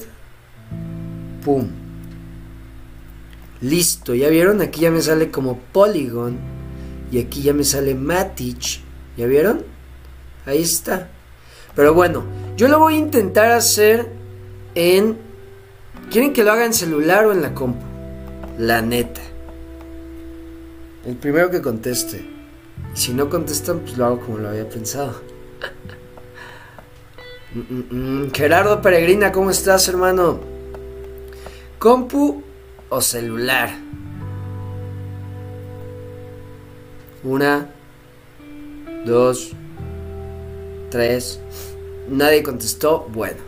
Pum. 1.44 1.68
Listo, 3.60 4.14
¿ya 4.14 4.28
vieron? 4.28 4.60
Aquí 4.60 4.80
ya 4.80 4.90
me 4.90 5.02
sale 5.02 5.30
como 5.30 5.58
Polygon. 5.58 6.38
Y 7.10 7.18
aquí 7.18 7.42
ya 7.42 7.52
me 7.52 7.64
sale 7.64 7.94
Matic. 7.94 8.80
¿Ya 9.16 9.26
vieron? 9.26 9.64
Ahí 10.46 10.62
está. 10.62 11.10
Pero 11.74 11.94
bueno, 11.94 12.24
yo 12.56 12.68
lo 12.68 12.78
voy 12.78 12.94
a 12.94 12.98
intentar 12.98 13.52
hacer 13.52 14.08
en... 14.74 15.18
¿Quieren 16.10 16.32
que 16.32 16.44
lo 16.44 16.52
haga 16.52 16.64
en 16.64 16.74
celular 16.74 17.26
o 17.26 17.32
en 17.32 17.42
la 17.42 17.54
compu? 17.54 17.84
La 18.58 18.82
neta. 18.82 19.20
El 21.06 21.16
primero 21.16 21.50
que 21.50 21.62
conteste. 21.62 22.28
Si 22.94 23.12
no 23.12 23.30
contestan, 23.30 23.80
pues 23.80 23.96
lo 23.96 24.06
hago 24.06 24.20
como 24.20 24.38
lo 24.38 24.48
había 24.48 24.68
pensado. 24.68 25.31
Mm, 27.54 27.60
mm, 27.60 28.24
mm. 28.24 28.30
Gerardo 28.32 28.80
Peregrina, 28.80 29.30
¿cómo 29.30 29.50
estás, 29.50 29.86
hermano? 29.88 30.40
¿Compu 31.78 32.42
o 32.88 33.00
celular? 33.00 33.70
Una, 37.22 37.68
dos, 39.04 39.52
tres. 40.90 41.40
Nadie 42.08 42.42
contestó. 42.42 43.06
Bueno, 43.12 43.38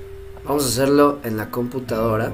vamos 0.44 0.64
a 0.64 0.68
hacerlo 0.68 1.18
en 1.24 1.36
la 1.36 1.50
computadora. 1.50 2.30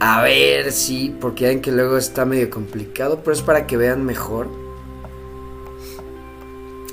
A 0.00 0.22
ver 0.22 0.72
si, 0.72 1.14
porque 1.20 1.46
ven 1.46 1.62
que 1.62 1.70
luego 1.70 1.96
está 1.96 2.24
medio 2.24 2.50
complicado, 2.50 3.20
pero 3.22 3.32
es 3.32 3.42
para 3.42 3.66
que 3.66 3.76
vean 3.76 4.04
mejor. 4.04 4.48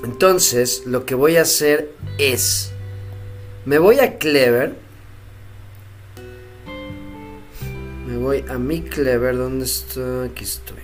Entonces, 0.03 0.84
lo 0.86 1.05
que 1.05 1.15
voy 1.15 1.38
a 1.38 1.41
hacer 1.41 1.93
es, 2.17 2.70
me 3.65 3.77
voy 3.77 3.99
a 3.99 4.17
Clever. 4.17 4.75
Me 8.07 8.17
voy 8.17 8.43
a 8.49 8.57
mi 8.57 8.81
Clever, 8.81 9.37
¿dónde 9.37 9.65
estoy? 9.65 10.29
Aquí 10.29 10.43
estoy. 10.43 10.81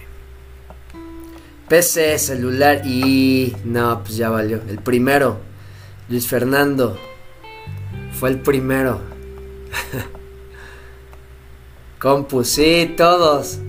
PC, 1.67 2.17
celular 2.17 2.81
y... 2.85 3.55
No, 3.65 4.01
pues 4.03 4.15
ya 4.15 4.29
valió. 4.29 4.61
El 4.69 4.79
primero. 4.79 5.39
Luis 6.09 6.27
Fernando 6.27 6.97
fue 8.13 8.29
el 8.29 8.39
primero. 8.39 9.01
Compu, 11.99 12.45
sí, 12.45 12.93
todos. 12.95 13.59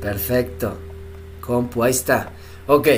Perfecto. 0.00 0.78
Compu, 1.40 1.82
ahí 1.82 1.90
está. 1.90 2.35
Ok, 2.66 2.88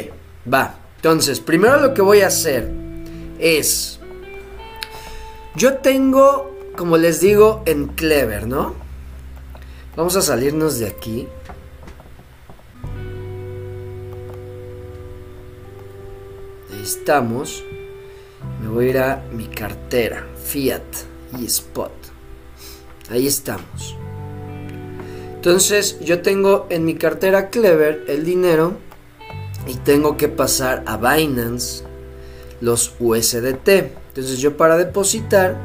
va. 0.53 0.79
Entonces, 0.97 1.41
primero 1.41 1.81
lo 1.81 1.95
que 1.95 2.03
voy 2.03 2.21
a 2.21 2.29
hacer 2.29 2.71
es... 3.39 4.01
Yo 5.55 5.79
tengo, 5.79 6.55
como 6.77 6.97
les 6.97 7.21
digo, 7.21 7.63
en 7.67 7.89
Clever, 7.89 8.47
¿no? 8.47 8.75
Vamos 9.97 10.17
a 10.17 10.23
salirnos 10.23 10.79
de 10.79 10.87
aquí. 10.87 11.29
estamos, 16.89 17.65
me 18.63 18.69
voy 18.69 18.87
a 18.87 18.89
ir 18.89 18.99
a 18.99 19.23
mi 19.33 19.47
cartera, 19.47 20.27
Fiat 20.43 20.83
y 21.39 21.45
Spot. 21.45 21.93
Ahí 23.11 23.27
estamos. 23.27 23.97
Entonces 25.35 26.01
yo 26.01 26.23
tengo 26.23 26.67
en 26.71 26.85
mi 26.87 26.95
cartera 26.95 27.51
Clever 27.51 28.05
el 28.09 28.25
dinero 28.25 28.79
y 29.69 29.75
tengo 29.77 30.17
que 30.17 30.29
pasar 30.29 30.83
a 30.87 30.97
Binance 30.97 31.85
los 32.61 32.95
USDT. 32.99 33.69
Entonces 33.69 34.39
yo 34.41 34.57
para 34.57 34.77
depositar 34.77 35.57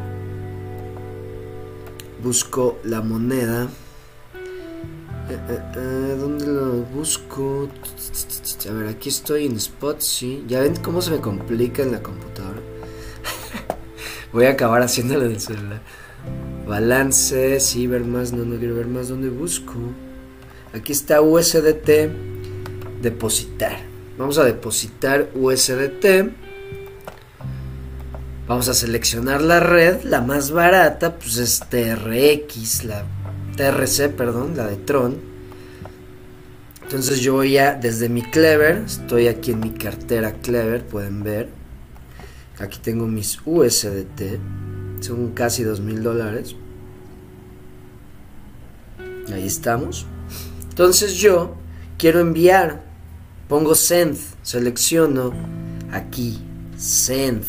busco 2.22 2.78
la 2.84 3.02
moneda 3.02 3.68
eh, 5.30 5.40
eh, 5.50 5.60
eh, 5.78 6.18
¿Dónde 6.20 6.48
lo 6.48 6.84
busco? 6.94 7.70
A 8.70 8.74
ver, 8.74 8.88
aquí 8.90 9.08
estoy 9.10 9.46
en 9.46 9.56
Spot, 9.56 10.00
sí. 10.02 10.44
Ya 10.48 10.60
ven 10.60 10.76
cómo 10.76 11.02
se 11.02 11.12
me 11.12 11.20
complica 11.20 11.82
en 11.82 11.94
la 11.94 12.04
computadora. 12.04 12.60
Voy 14.34 14.46
a 14.46 14.52
acabar 14.52 14.82
haciéndolo 14.82 15.28
del 15.30 15.40
celular. 15.40 15.82
Balance, 16.68 17.60
sí, 17.62 17.88
ver 17.88 18.04
más, 18.04 18.34
no, 18.34 18.44
no 18.44 18.58
quiero 18.60 18.76
ver 18.76 18.88
más. 18.88 19.08
¿Dónde 19.08 19.30
busco? 19.30 19.74
Aquí 20.74 20.92
está 20.92 21.22
USDT. 21.22 22.10
Depositar. 23.02 23.93
Vamos 24.18 24.38
a 24.38 24.44
depositar 24.44 25.30
USDT. 25.34 26.32
Vamos 28.48 28.68
a 28.68 28.74
seleccionar 28.74 29.42
la 29.42 29.60
red, 29.60 30.04
la 30.04 30.22
más 30.22 30.52
barata, 30.52 31.16
pues 31.16 31.38
es 31.38 31.62
TRX, 31.70 32.84
la 32.84 33.06
TRC, 33.56 34.10
perdón, 34.10 34.56
la 34.58 34.68
de 34.68 34.76
Tron. 34.76 35.18
Entonces 36.84 37.22
yo 37.22 37.34
voy 37.34 37.58
a, 37.58 37.74
desde 37.74 38.10
mi 38.10 38.22
Clever, 38.22 38.84
estoy 38.86 39.28
aquí 39.28 39.52
en 39.52 39.62
mi 39.62 39.72
cartera 39.72 40.34
Clever, 40.34 40.86
pueden 40.86 41.24
ver. 41.24 41.50
Aquí 42.60 42.78
tengo 42.80 43.08
mis 43.08 43.40
USDT, 43.46 44.40
son 45.00 45.32
casi 45.32 45.64
dos 45.64 45.80
mil 45.80 46.04
dólares. 46.04 46.56
Ahí 49.34 49.48
estamos. 49.48 50.06
Entonces 50.70 51.16
yo 51.16 51.56
quiero 51.98 52.20
enviar, 52.20 52.84
pongo 53.48 53.76
send, 53.76 54.18
selecciono 54.42 55.34
aquí, 55.92 56.40
send. 56.78 57.44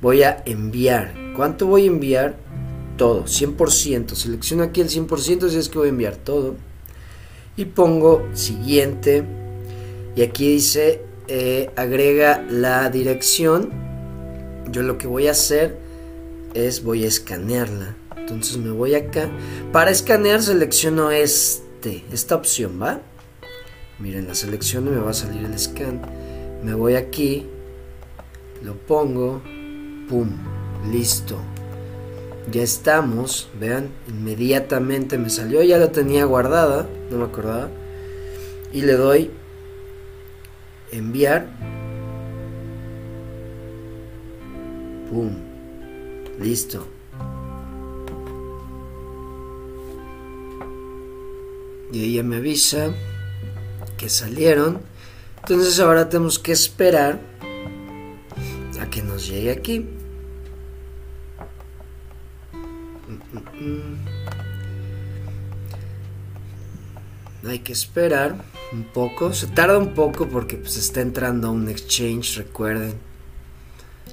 Voy 0.00 0.22
a 0.22 0.42
enviar. 0.46 1.14
¿Cuánto 1.34 1.66
voy 1.66 1.84
a 1.84 1.86
enviar? 1.86 2.36
Todo, 2.96 3.24
100%. 3.24 4.14
Selecciono 4.14 4.62
aquí 4.62 4.80
el 4.80 4.88
100% 4.88 5.48
si 5.48 5.56
es 5.56 5.68
que 5.68 5.78
voy 5.78 5.88
a 5.88 5.90
enviar 5.90 6.16
todo 6.16 6.56
y 7.56 7.64
pongo 7.64 8.26
siguiente 8.34 9.24
y 10.14 10.22
aquí 10.22 10.52
dice 10.52 11.02
eh, 11.28 11.70
agrega 11.76 12.44
la 12.48 12.88
dirección 12.90 13.70
yo 14.70 14.82
lo 14.82 14.98
que 14.98 15.06
voy 15.06 15.28
a 15.28 15.30
hacer 15.32 15.78
es 16.54 16.82
voy 16.84 17.04
a 17.04 17.08
escanearla 17.08 17.96
entonces 18.16 18.58
me 18.58 18.70
voy 18.70 18.94
acá 18.94 19.30
para 19.72 19.90
escanear 19.90 20.42
selecciono 20.42 21.10
este 21.10 22.04
esta 22.12 22.36
opción 22.36 22.80
va 22.80 23.00
miren 23.98 24.26
la 24.26 24.34
selección 24.34 24.84
me 24.84 24.98
va 24.98 25.10
a 25.10 25.14
salir 25.14 25.44
el 25.44 25.58
scan. 25.58 26.00
Me 26.62 26.74
voy 26.74 26.94
aquí 26.94 27.46
lo 28.62 28.74
pongo 28.74 29.42
pum 30.08 30.30
listo. 30.90 31.38
Ya 32.50 32.62
estamos, 32.62 33.48
vean, 33.58 33.88
inmediatamente 34.08 35.18
me 35.18 35.30
salió, 35.30 35.62
ya 35.62 35.78
la 35.78 35.90
tenía 35.90 36.24
guardada, 36.24 36.86
no 37.10 37.18
me 37.18 37.24
acordaba, 37.24 37.70
y 38.72 38.82
le 38.82 38.92
doy 38.92 39.30
enviar, 40.92 41.48
pum, 45.10 45.32
listo. 46.40 46.86
Y 51.92 52.04
ella 52.04 52.22
me 52.22 52.36
avisa 52.36 52.94
que 53.96 54.08
salieron, 54.08 54.80
entonces 55.38 55.78
ahora 55.80 56.08
tenemos 56.08 56.38
que 56.38 56.52
esperar 56.52 57.18
a 58.80 58.90
que 58.90 59.02
nos 59.02 59.26
llegue 59.28 59.50
aquí. 59.50 59.86
Mm. 63.60 63.96
Hay 67.48 67.60
que 67.60 67.72
esperar 67.72 68.36
un 68.72 68.84
poco. 68.84 69.32
Se 69.32 69.46
tarda 69.46 69.78
un 69.78 69.94
poco 69.94 70.28
porque 70.28 70.56
pues 70.56 70.76
está 70.76 71.00
entrando 71.00 71.48
a 71.48 71.50
un 71.50 71.68
exchange, 71.68 72.38
recuerden. 72.38 72.94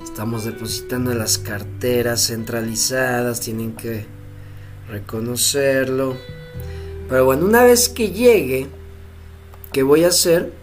Estamos 0.04 0.46
depositando 0.46 1.14
las 1.14 1.38
carteras 1.38 2.28
centralizadas, 2.28 3.40
tienen 3.40 3.74
que 3.74 4.06
reconocerlo. 4.90 6.16
Pero 7.10 7.26
bueno, 7.26 7.46
una 7.46 7.64
vez 7.64 7.90
que 7.90 8.12
llegue, 8.12 8.68
¿qué 9.74 9.84
voy 9.84 10.06
a 10.06 10.08
hacer? 10.08 10.54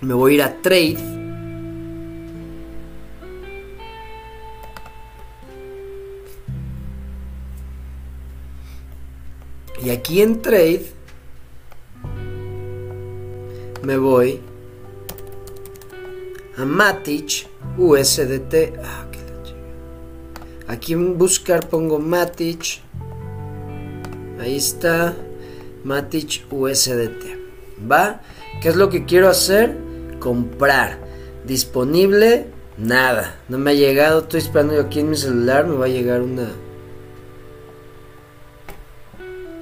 Me 0.00 0.14
voy 0.14 0.32
a 0.32 0.34
ir 0.34 0.42
a 0.42 0.62
Trade 0.62 1.18
Y 9.82 9.90
aquí 9.90 10.20
en 10.20 10.42
Trade 10.42 10.86
me 13.82 13.96
voy 13.96 14.40
a 16.56 16.64
Matic 16.64 17.46
USDT. 17.78 18.76
Ah, 18.84 19.06
aquí 20.66 20.92
en 20.92 21.16
buscar 21.16 21.68
pongo 21.68 21.98
Matic. 21.98 22.80
Ahí 24.40 24.56
está. 24.56 25.16
Matic 25.84 26.44
USDT. 26.50 27.38
¿Va? 27.90 28.20
¿Qué 28.60 28.68
es 28.68 28.76
lo 28.76 28.90
que 28.90 29.04
quiero 29.04 29.28
hacer? 29.28 29.76
Comprar. 30.18 30.98
Disponible. 31.44 32.46
Nada. 32.76 33.36
No 33.48 33.58
me 33.58 33.70
ha 33.70 33.74
llegado. 33.74 34.20
Estoy 34.20 34.40
esperando 34.40 34.74
yo 34.74 34.82
aquí 34.82 35.00
en 35.00 35.10
mi 35.10 35.16
celular. 35.16 35.66
Me 35.66 35.76
va 35.76 35.86
a 35.86 35.88
llegar 35.88 36.22
una 36.22 36.48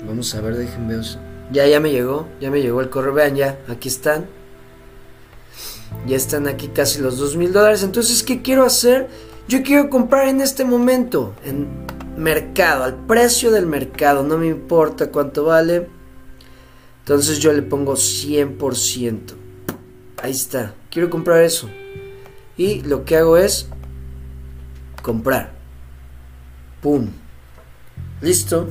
Vamos 0.07 0.35
a 0.35 0.41
ver, 0.41 0.57
déjenme 0.57 0.97
ver. 0.97 1.05
Ya, 1.53 1.67
ya 1.67 1.81
me 1.81 1.91
llegó, 1.91 2.29
ya 2.41 2.51
me 2.51 2.63
llegó 2.63 2.81
el 2.81 2.91
correo. 2.91 3.13
Vean 3.13 3.35
ya, 3.35 3.59
aquí 3.69 3.89
están. 3.89 4.27
Ya 6.07 6.17
están 6.17 6.47
aquí 6.47 6.69
casi 6.69 7.01
los 7.01 7.19
dos 7.19 7.37
mil 7.37 7.53
dólares. 7.53 7.83
Entonces, 7.83 8.23
¿qué 8.23 8.43
quiero 8.43 8.65
hacer? 8.65 9.09
Yo 9.49 9.63
quiero 9.63 9.91
comprar 9.91 10.29
en 10.29 10.41
este 10.41 10.65
momento, 10.65 11.35
en 11.45 11.69
mercado, 12.17 12.85
al 12.85 12.95
precio 13.07 13.51
del 13.51 13.67
mercado. 13.67 14.23
No 14.23 14.39
me 14.39 14.47
importa 14.47 15.11
cuánto 15.11 15.45
vale. 15.45 15.89
Entonces 17.07 17.39
yo 17.39 17.53
le 17.53 17.63
pongo 17.63 17.95
100%. 17.95 19.21
Ahí 20.21 20.33
está. 20.33 20.75
Quiero 20.91 21.09
comprar 21.09 21.41
eso. 21.43 21.71
Y 22.57 22.83
lo 22.83 23.05
que 23.05 23.17
hago 23.17 23.37
es 23.37 23.69
comprar. 25.03 25.53
¡Pum! 26.83 27.11
Listo. 28.21 28.69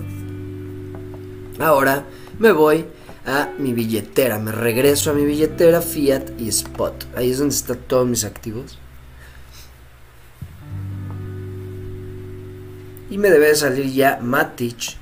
Ahora 1.59 2.05
me 2.37 2.51
voy 2.51 2.85
a 3.25 3.53
mi 3.57 3.71
billetera, 3.71 4.37
me 4.37 4.51
regreso 4.51 5.11
a 5.11 5.13
mi 5.13 5.23
billetera 5.23 5.79
Fiat 5.81 6.37
y 6.37 6.49
Spot. 6.49 7.05
Ahí 7.15 7.31
es 7.31 7.37
donde 7.37 7.55
están 7.55 7.77
todos 7.87 8.05
mis 8.05 8.25
activos. 8.25 8.77
Y 13.09 13.17
me 13.17 13.29
debe 13.29 13.55
salir 13.55 13.93
ya 13.93 14.19
Matic 14.21 14.97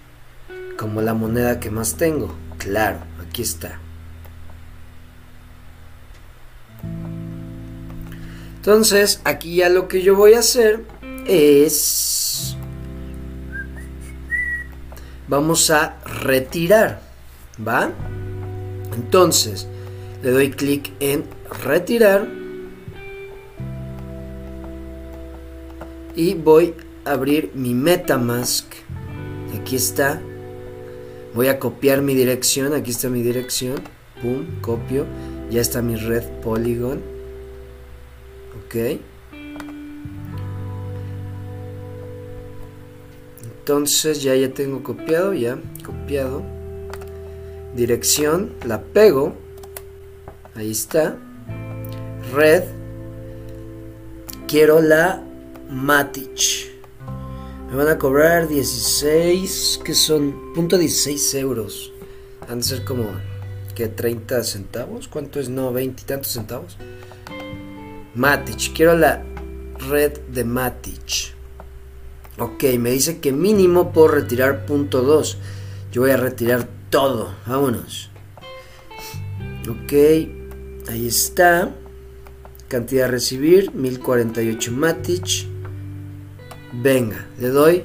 como 0.78 1.02
la 1.02 1.16
moneda 1.16 1.60
que 1.60 1.72
más 1.72 1.96
tengo. 1.96 2.36
Claro, 2.60 3.00
aquí 3.34 3.42
está. 3.42 3.80
Entonces, 8.58 9.22
aquí 9.24 9.56
ya 9.56 9.70
lo 9.70 9.88
que 9.88 10.04
yo 10.04 10.16
voy 10.16 10.34
a 10.34 10.40
hacer 10.40 10.86
es 11.26 12.56
vamos 15.28 15.72
a 15.72 15.98
retirar, 16.22 17.02
¿va? 17.68 17.90
Entonces, 18.94 19.68
le 20.22 20.30
doy 20.30 20.52
clic 20.52 20.92
en 21.00 21.26
retirar 21.64 22.28
y 26.16 26.36
voy 26.36 26.76
a 27.04 27.14
abrir 27.14 27.50
mi 27.56 27.74
MetaMask. 27.74 28.66
Aquí 29.60 29.76
está. 29.76 30.22
Voy 31.34 31.48
a 31.48 31.58
copiar 31.58 32.02
mi 32.04 32.14
dirección, 32.14 32.74
aquí 32.74 32.92
está 32.92 33.10
mi 33.10 33.24
dirección. 33.24 33.82
Pum, 34.22 34.62
copio. 34.62 35.06
Ya 35.50 35.62
está 35.62 35.82
mi 35.82 35.96
red 35.96 36.24
Polygon. 36.44 37.02
Ok. 38.66 39.00
Entonces 43.44 44.22
ya 44.22 44.36
ya 44.36 44.54
tengo 44.54 44.84
copiado, 44.84 45.34
ya 45.34 45.58
copiado. 45.84 46.44
Dirección, 47.76 48.54
la 48.66 48.82
pego. 48.82 49.34
Ahí 50.54 50.72
está. 50.72 51.18
Red. 52.34 52.64
Quiero 54.48 54.82
la 54.82 55.24
Matic. 55.70 56.73
Me 57.74 57.80
van 57.80 57.88
a 57.88 57.98
cobrar 57.98 58.48
16, 58.48 59.80
que 59.84 59.96
son 59.96 60.54
punto 60.54 60.78
16 60.78 61.34
euros. 61.34 61.92
Han 62.48 62.60
de 62.60 62.66
ser 62.66 62.86
como 62.86 63.06
que 63.74 63.88
30 63.88 64.44
centavos. 64.44 65.08
¿Cuánto 65.08 65.40
es? 65.40 65.50
No, 65.50 65.74
20 65.74 66.04
y 66.04 66.06
tantos 66.06 66.34
centavos. 66.34 66.78
Matic. 68.14 68.76
Quiero 68.76 68.96
la 68.96 69.24
red 69.90 70.20
de 70.32 70.44
Matic. 70.44 71.34
Ok, 72.38 72.64
me 72.78 72.92
dice 72.92 73.20
que 73.20 73.32
mínimo 73.32 73.92
puedo 73.92 74.10
retirar 74.10 74.68
punto 74.68 75.02
2. 75.02 75.40
Yo 75.92 76.02
voy 76.02 76.12
a 76.12 76.18
retirar 76.18 76.68
todo. 76.92 77.34
Vámonos. 77.48 78.12
Ok, 79.68 79.94
ahí 80.90 81.08
está. 81.08 81.74
Cantidad 82.68 83.08
a 83.08 83.12
recibir, 83.12 83.74
1048 83.74 84.72
Matic. 84.74 85.53
Venga, 86.74 87.28
le 87.40 87.50
doy. 87.50 87.84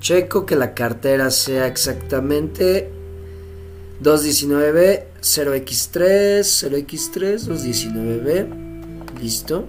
Checo 0.00 0.44
que 0.44 0.56
la 0.56 0.74
cartera 0.74 1.30
sea 1.30 1.68
exactamente 1.68 2.90
219 4.00 5.08
0x3, 5.20 6.40
0x3, 6.40 7.46
219b. 7.46 9.20
Listo. 9.20 9.66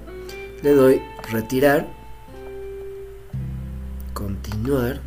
Le 0.64 0.72
doy 0.74 1.02
retirar 1.32 1.88
continuar. 4.14 5.02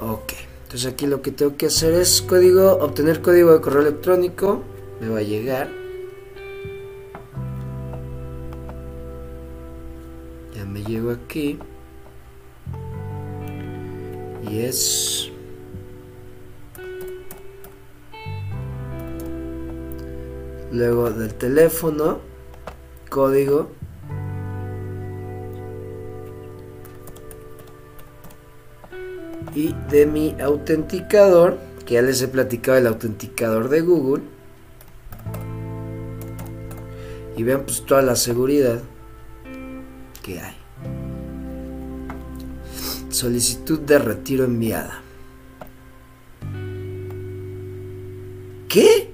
Ok. 0.00 0.32
Entonces 0.64 0.92
aquí 0.92 1.06
lo 1.06 1.20
que 1.20 1.32
tengo 1.32 1.56
que 1.56 1.66
hacer 1.66 1.94
es 1.94 2.22
código, 2.22 2.74
obtener 2.76 3.20
código 3.20 3.52
de 3.52 3.60
correo 3.60 3.82
electrónico. 3.82 4.62
Me 5.00 5.08
va 5.08 5.18
a 5.18 5.22
llegar. 5.22 5.79
Aquí. 11.10 11.58
Y 14.48 14.60
es... 14.60 15.30
Luego 20.72 21.10
del 21.10 21.34
teléfono, 21.34 22.20
código. 23.08 23.70
Y 29.54 29.74
de 29.90 30.06
mi 30.06 30.36
autenticador, 30.40 31.58
que 31.84 31.94
ya 31.94 32.02
les 32.02 32.22
he 32.22 32.28
platicado 32.28 32.78
el 32.78 32.86
autenticador 32.86 33.68
de 33.68 33.80
Google. 33.80 34.22
Y 37.36 37.42
vean 37.42 37.62
pues 37.62 37.84
toda 37.84 38.02
la 38.02 38.14
seguridad 38.14 38.80
que 40.22 40.40
hay. 40.40 40.59
Solicitud 43.10 43.80
de 43.80 43.98
retiro 43.98 44.44
enviada. 44.44 45.02
¿Qué? 48.68 49.10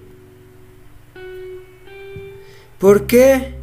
¿Por 2.79 3.07
qué? 3.07 3.55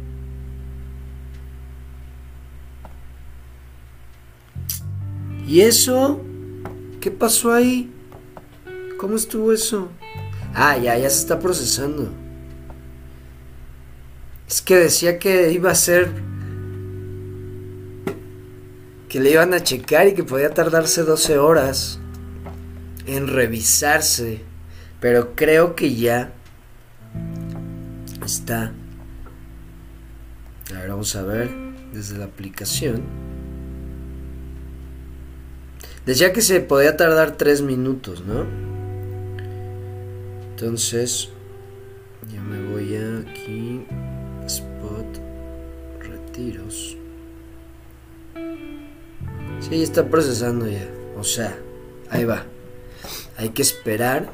¿Y 5.46 5.60
eso? 5.60 6.20
¿Qué 7.00 7.12
pasó 7.12 7.52
ahí? 7.52 7.92
¿Cómo 8.98 9.14
estuvo 9.14 9.52
eso? 9.52 9.88
Ah, 10.52 10.76
ya, 10.78 10.98
ya 10.98 11.08
se 11.10 11.20
está 11.20 11.38
procesando. 11.38 12.10
Es 14.48 14.62
que 14.62 14.76
decía 14.76 15.18
que 15.18 15.52
iba 15.52 15.70
a 15.70 15.74
ser... 15.76 16.33
Que 19.14 19.20
le 19.20 19.30
iban 19.30 19.54
a 19.54 19.62
checar 19.62 20.08
y 20.08 20.14
que 20.14 20.24
podía 20.24 20.50
tardarse 20.50 21.04
12 21.04 21.38
horas 21.38 22.00
en 23.06 23.28
revisarse. 23.28 24.40
Pero 24.98 25.36
creo 25.36 25.76
que 25.76 25.94
ya 25.94 26.32
está 28.26 28.72
a 30.74 30.80
ver, 30.80 30.88
vamos 30.88 31.14
a 31.14 31.22
ver 31.22 31.48
desde 31.92 32.18
la 32.18 32.24
aplicación. 32.24 33.04
Decía 36.06 36.32
que 36.32 36.42
se 36.42 36.58
podía 36.58 36.96
tardar 36.96 37.36
3 37.36 37.62
minutos, 37.62 38.24
¿no? 38.26 38.44
Entonces, 40.50 41.28
ya 42.32 42.42
me 42.42 42.68
voy 42.68 42.96
aquí. 42.96 43.86
Spot, 44.44 45.06
retiros. 46.00 46.96
Sí, 49.68 49.82
está 49.82 50.08
procesando 50.08 50.68
ya. 50.68 50.88
O 51.18 51.24
sea, 51.24 51.56
ahí 52.10 52.24
va. 52.24 52.44
Hay 53.36 53.50
que 53.50 53.62
esperar 53.62 54.30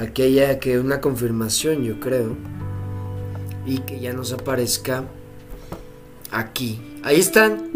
Aquí 0.00 0.40
que 0.60 0.78
una 0.78 1.02
confirmación, 1.02 1.84
yo 1.84 2.00
creo. 2.00 2.34
Y 3.66 3.80
que 3.80 4.00
ya 4.00 4.14
nos 4.14 4.32
aparezca 4.32 5.04
aquí. 6.30 6.80
Ahí 7.02 7.20
están. 7.20 7.70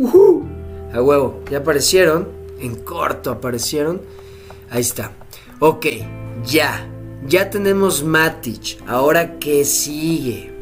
A 0.95 1.03
huevo. 1.03 1.43
Ya 1.51 1.59
aparecieron. 1.59 2.29
En 2.61 2.77
corto 2.77 3.31
aparecieron. 3.31 4.01
Ahí 4.71 4.81
está. 4.81 5.13
Ok. 5.59 5.87
Ya. 6.47 6.89
Ya 7.27 7.51
tenemos 7.51 8.03
Matic. 8.03 8.79
Ahora, 8.87 9.39
¿qué 9.39 9.67
sigue? 9.67 10.54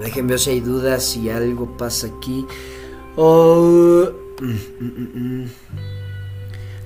Déjenme 0.00 0.30
ver 0.30 0.40
si 0.40 0.50
hay 0.50 0.60
dudas, 0.60 1.04
si 1.04 1.28
algo 1.28 1.76
pasa 1.76 2.06
aquí. 2.06 2.46
Oh. 3.16 4.08
Mm, 4.40 4.56
mm, 4.80 5.48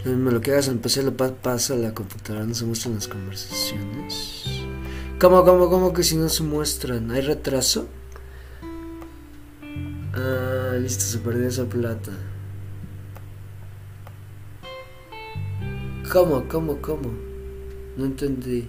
mm, 0.04 0.28
lo 0.28 0.40
que 0.40 0.50
hagas 0.50 0.66
en 0.66 0.78
PC 0.78 1.04
lo 1.04 1.16
pasa 1.16 1.76
la 1.76 1.94
computadora, 1.94 2.44
no 2.44 2.54
se 2.54 2.64
muestran 2.64 2.96
las 2.96 3.06
conversaciones. 3.06 4.44
¿Cómo, 5.20 5.44
cómo, 5.44 5.70
cómo 5.70 5.92
que 5.92 6.02
si 6.02 6.16
no 6.16 6.28
se 6.28 6.42
muestran? 6.42 7.12
¿Hay 7.12 7.20
retraso? 7.20 7.86
Ah, 10.12 10.76
listo, 10.80 11.04
se 11.04 11.18
perdió 11.18 11.46
esa 11.46 11.64
plata. 11.66 12.10
¿Cómo, 16.12 16.46
cómo, 16.48 16.82
cómo? 16.82 17.10
No 17.96 18.04
entendí. 18.04 18.68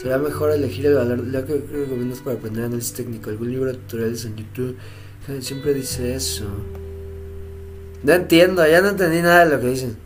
Será 0.00 0.16
mejor 0.18 0.52
elegir 0.52 0.86
el 0.86 0.94
valor. 0.94 1.18
Lo 1.18 1.44
que 1.44 1.54
recomiendas 1.54 2.20
para 2.20 2.36
aprender 2.36 2.64
análisis 2.64 2.92
técnico. 2.92 3.30
Algún 3.30 3.50
libro 3.50 3.72
de 3.72 3.78
tutoriales 3.78 4.24
en 4.24 4.36
YouTube. 4.36 4.76
Siempre 5.40 5.74
dice 5.74 6.14
eso. 6.14 6.44
No 8.02 8.12
entiendo, 8.12 8.66
ya 8.66 8.80
no 8.80 8.90
entendí 8.90 9.20
nada 9.20 9.44
de 9.44 9.56
lo 9.56 9.60
que 9.60 9.66
dicen. 9.66 9.96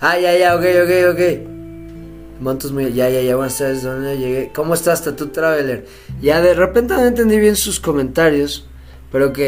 Ah, 0.00 0.18
ya, 0.18 0.36
ya, 0.36 0.56
ok, 0.56 0.64
ok, 0.84 1.12
ok. 1.12 2.40
Montos 2.40 2.72
muy. 2.72 2.92
Ya, 2.92 3.08
ya, 3.08 3.22
ya, 3.22 3.36
buenas 3.36 3.56
tardes, 3.56 3.84
¿dónde 3.84 4.18
llegué? 4.18 4.50
¿Cómo 4.54 4.74
estás, 4.74 5.04
Tatu 5.04 5.28
Traveler? 5.28 5.86
Ya, 6.20 6.40
de 6.40 6.54
repente 6.54 6.94
no 6.94 7.04
entendí 7.04 7.38
bien 7.38 7.56
sus 7.56 7.78
comentarios. 7.78 8.66
Pero 9.12 9.28
ok. 9.28 9.38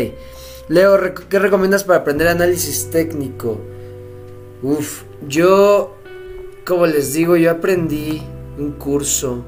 Leo, 0.68 0.98
¿qué 1.28 1.38
recomiendas 1.40 1.82
para 1.82 1.98
aprender 1.98 2.28
análisis 2.28 2.88
técnico? 2.90 3.60
Uf, 4.62 5.02
yo. 5.28 5.96
Como 6.64 6.86
les 6.86 7.12
digo, 7.12 7.36
yo 7.36 7.50
aprendí 7.50 8.22
un 8.60 8.72
curso 8.72 9.44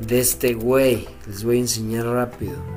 de 0.00 0.20
este 0.20 0.54
güey. 0.54 1.06
Les 1.26 1.44
voy 1.44 1.58
a 1.58 1.60
enseñar 1.60 2.06
rápido. 2.06 2.74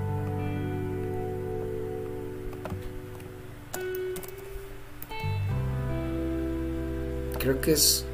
creo 7.47 7.61
que 7.61 7.71
es, 7.71 8.05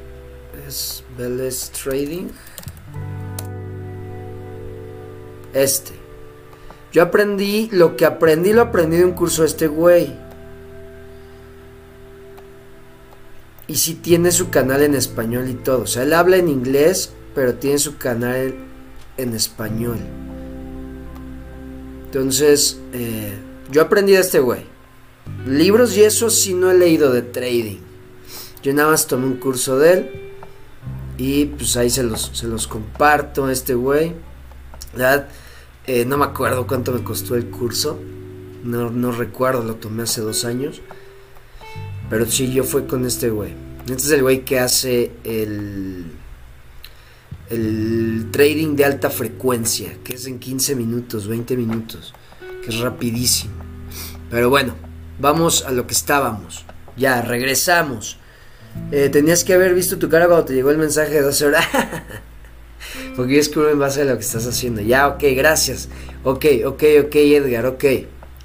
es 0.68 1.70
Trading. 1.72 2.28
Este. 5.52 5.92
Yo 6.92 7.02
aprendí, 7.02 7.68
lo 7.72 7.96
que 7.96 8.06
aprendí 8.06 8.52
lo 8.52 8.62
aprendí 8.62 8.98
de 8.98 9.04
un 9.04 9.12
curso 9.12 9.42
de 9.42 9.48
este 9.48 9.66
güey. 9.66 10.23
Y 13.66 13.76
si 13.76 13.94
tiene 13.94 14.30
su 14.30 14.50
canal 14.50 14.82
en 14.82 14.94
español 14.94 15.48
y 15.48 15.54
todo. 15.54 15.82
O 15.82 15.86
sea, 15.86 16.02
él 16.02 16.12
habla 16.12 16.36
en 16.36 16.48
inglés, 16.48 17.12
pero 17.34 17.54
tiene 17.54 17.78
su 17.78 17.96
canal 17.96 18.54
en 19.16 19.34
español. 19.34 19.98
Entonces, 22.04 22.78
eh, 22.92 23.34
yo 23.70 23.82
aprendí 23.82 24.12
de 24.12 24.20
este 24.20 24.38
güey. 24.38 24.64
Libros 25.46 25.96
y 25.96 26.02
eso 26.02 26.30
sí 26.30 26.54
no 26.54 26.70
he 26.70 26.78
leído 26.78 27.12
de 27.12 27.22
trading. 27.22 27.78
Yo 28.62 28.72
nada 28.72 28.90
más 28.90 29.06
tomé 29.06 29.26
un 29.26 29.36
curso 29.36 29.78
de 29.78 29.92
él. 29.92 30.10
Y 31.16 31.46
pues 31.46 31.76
ahí 31.76 31.90
se 31.90 32.02
los, 32.02 32.30
se 32.34 32.46
los 32.46 32.66
comparto 32.66 33.46
a 33.46 33.52
este 33.52 33.74
güey. 33.74 34.12
¿Verdad? 34.92 35.28
Eh, 35.86 36.04
no 36.04 36.16
me 36.16 36.24
acuerdo 36.24 36.66
cuánto 36.66 36.92
me 36.92 37.02
costó 37.02 37.34
el 37.34 37.46
curso. 37.50 37.98
No, 38.62 38.90
no 38.90 39.12
recuerdo, 39.12 39.62
lo 39.62 39.76
tomé 39.76 40.04
hace 40.04 40.20
dos 40.20 40.44
años. 40.44 40.80
Pero 42.10 42.26
sí, 42.26 42.52
yo 42.52 42.64
fui 42.64 42.82
con 42.82 43.04
este 43.06 43.30
güey. 43.30 43.52
Este 43.84 43.94
es 43.94 44.10
el 44.10 44.22
güey 44.22 44.44
que 44.44 44.58
hace 44.60 45.10
el, 45.24 46.06
el 47.50 48.28
trading 48.30 48.76
de 48.76 48.84
alta 48.84 49.10
frecuencia, 49.10 49.98
que 50.02 50.14
es 50.14 50.26
en 50.26 50.38
15 50.38 50.74
minutos, 50.76 51.28
20 51.28 51.56
minutos, 51.56 52.14
que 52.62 52.70
es 52.70 52.78
rapidísimo. 52.80 53.54
Pero 54.30 54.50
bueno, 54.50 54.74
vamos 55.18 55.64
a 55.64 55.70
lo 55.70 55.86
que 55.86 55.94
estábamos. 55.94 56.64
Ya, 56.96 57.22
regresamos. 57.22 58.18
Eh, 58.90 59.08
tenías 59.08 59.44
que 59.44 59.54
haber 59.54 59.74
visto 59.74 59.98
tu 59.98 60.08
cara 60.08 60.26
cuando 60.26 60.46
te 60.46 60.54
llegó 60.54 60.70
el 60.70 60.78
mensaje 60.78 61.12
de 61.12 61.22
12 61.22 61.46
horas. 61.46 61.66
Porque 63.16 63.34
yo 63.34 63.40
escribo 63.40 63.68
en 63.68 63.78
base 63.78 64.02
a 64.02 64.04
lo 64.04 64.14
que 64.14 64.24
estás 64.24 64.46
haciendo. 64.46 64.80
Ya, 64.80 65.08
ok, 65.08 65.22
gracias. 65.36 65.88
Ok, 66.22 66.46
ok, 66.64 66.82
ok, 67.04 67.14
Edgar, 67.14 67.66
ok. 67.66 67.84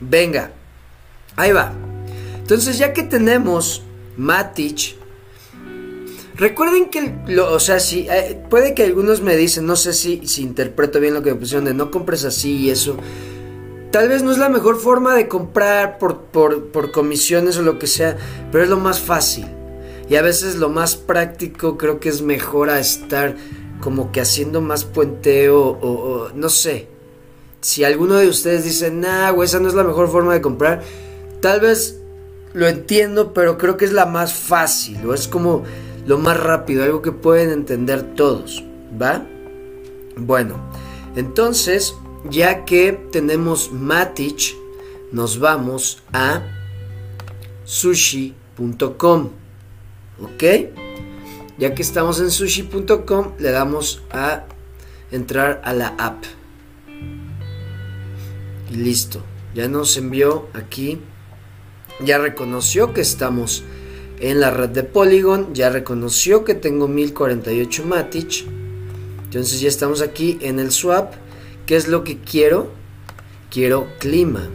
Venga. 0.02 0.52
Ahí 1.36 1.52
va. 1.52 1.89
Entonces, 2.50 2.80
ya 2.80 2.94
que 2.94 3.04
tenemos 3.04 3.84
Matic. 4.18 4.96
Recuerden 6.34 6.90
que, 6.90 7.16
o 7.40 7.60
sea, 7.60 7.80
si 7.80 8.08
eh, 8.10 8.44
puede 8.50 8.74
que 8.74 8.86
algunos 8.86 9.22
me 9.22 9.36
dicen, 9.36 9.68
no 9.68 9.76
sé 9.76 9.94
si, 9.94 10.26
si 10.26 10.42
interpreto 10.42 11.00
bien 11.00 11.14
lo 11.14 11.22
que 11.22 11.32
me 11.32 11.40
pusieron 11.40 11.66
de 11.66 11.76
no 11.76 11.92
compres 11.92 12.26
así 12.26 12.56
y 12.56 12.72
eso. 12.72 12.98
Tal 13.92 14.10
vez 14.10 14.24
no 14.24 14.32
es 14.32 14.40
la 14.40 14.50
mejor 14.50 14.80
forma 14.80 15.14
de 15.14 15.28
comprar 15.28 16.00
por, 16.00 16.22
por, 16.22 16.72
por 16.72 16.92
comisiones 16.92 17.56
o 17.58 17.62
lo 17.62 17.78
que 17.78 17.86
sea, 17.86 18.18
pero 18.52 18.64
es 18.64 18.70
lo 18.72 18.80
más 18.80 19.00
fácil. 19.00 19.46
Y 20.10 20.16
a 20.16 20.24
veces 20.24 20.56
lo 20.56 20.70
más 20.70 20.96
práctico 20.96 21.78
creo 21.78 22.00
que 22.00 22.10
es 22.10 22.24
mejor 22.24 22.72
a 22.72 22.80
estar 22.80 23.36
como 23.80 24.12
que 24.12 24.22
haciendo 24.22 24.60
más 24.60 24.86
puenteo 24.86 25.78
o, 25.80 26.30
no 26.34 26.50
sé. 26.50 26.88
Si 27.62 27.84
alguno 27.84 28.16
de 28.16 28.28
ustedes 28.28 28.64
dice, 28.64 28.90
nah, 28.90 29.30
güey, 29.30 29.46
esa 29.46 29.60
no 29.60 29.68
es 29.68 29.76
la 29.76 29.84
mejor 29.84 30.10
forma 30.10 30.34
de 30.34 30.42
comprar, 30.42 30.82
tal 31.42 31.60
vez 31.60 31.99
lo 32.54 32.68
entiendo, 32.68 33.34
pero 33.34 33.58
creo 33.58 33.78
que 33.78 33.86
es 33.86 33.94
la 33.94 34.06
más 34.06 34.34
fácil, 34.34 35.06
o 35.06 35.14
es 35.14 35.28
como 35.28 35.64
lo 36.06 36.18
más 36.18 36.40
rápido, 36.40 36.84
algo 36.84 37.02
que 37.02 37.12
pueden 37.12 37.52
entender 37.52 38.16
todos, 38.16 38.64
¿va? 39.00 39.24
Bueno, 40.16 40.56
entonces, 41.16 41.96
ya 42.30 42.66
que 42.66 42.94
tenemos 43.12 43.72
Matic, 43.72 44.56
nos 45.12 45.40
vamos 45.40 46.04
a 46.14 46.42
sushi.com, 47.66 49.30
¿ok? 50.22 50.44
Ya 51.58 51.76
que 51.76 51.82
estamos 51.82 52.20
en 52.20 52.32
sushi.com, 52.32 53.34
le 53.38 53.52
damos 53.52 54.02
a 54.12 54.46
entrar 55.12 55.62
a 55.64 55.74
la 55.74 55.90
app. 55.98 56.24
Y 58.72 58.76
listo, 58.76 59.22
ya 59.54 59.68
nos 59.68 59.98
envió 59.98 60.48
aquí 60.54 61.02
ya 62.00 62.18
reconoció 62.18 62.94
que 62.94 63.02
estamos 63.02 63.64
en 64.20 64.40
la 64.40 64.52
red 64.52 64.70
de 64.70 64.84
Polygon, 64.84 65.54
ya 65.54 65.70
reconoció 65.70 66.44
que 66.44 66.56
tengo 66.56 66.88
1048 66.88 67.86
Matic. 67.86 68.46
Entonces 69.26 69.62
ya 69.62 69.68
estamos 69.68 70.02
aquí 70.02 70.38
en 70.42 70.60
el 70.60 70.72
swap. 70.72 71.14
¿Qué 71.66 71.76
es 71.76 71.88
lo 71.88 72.04
que 72.04 72.18
quiero? 72.18 72.72
Quiero 73.50 73.88
clima. 74.00 74.50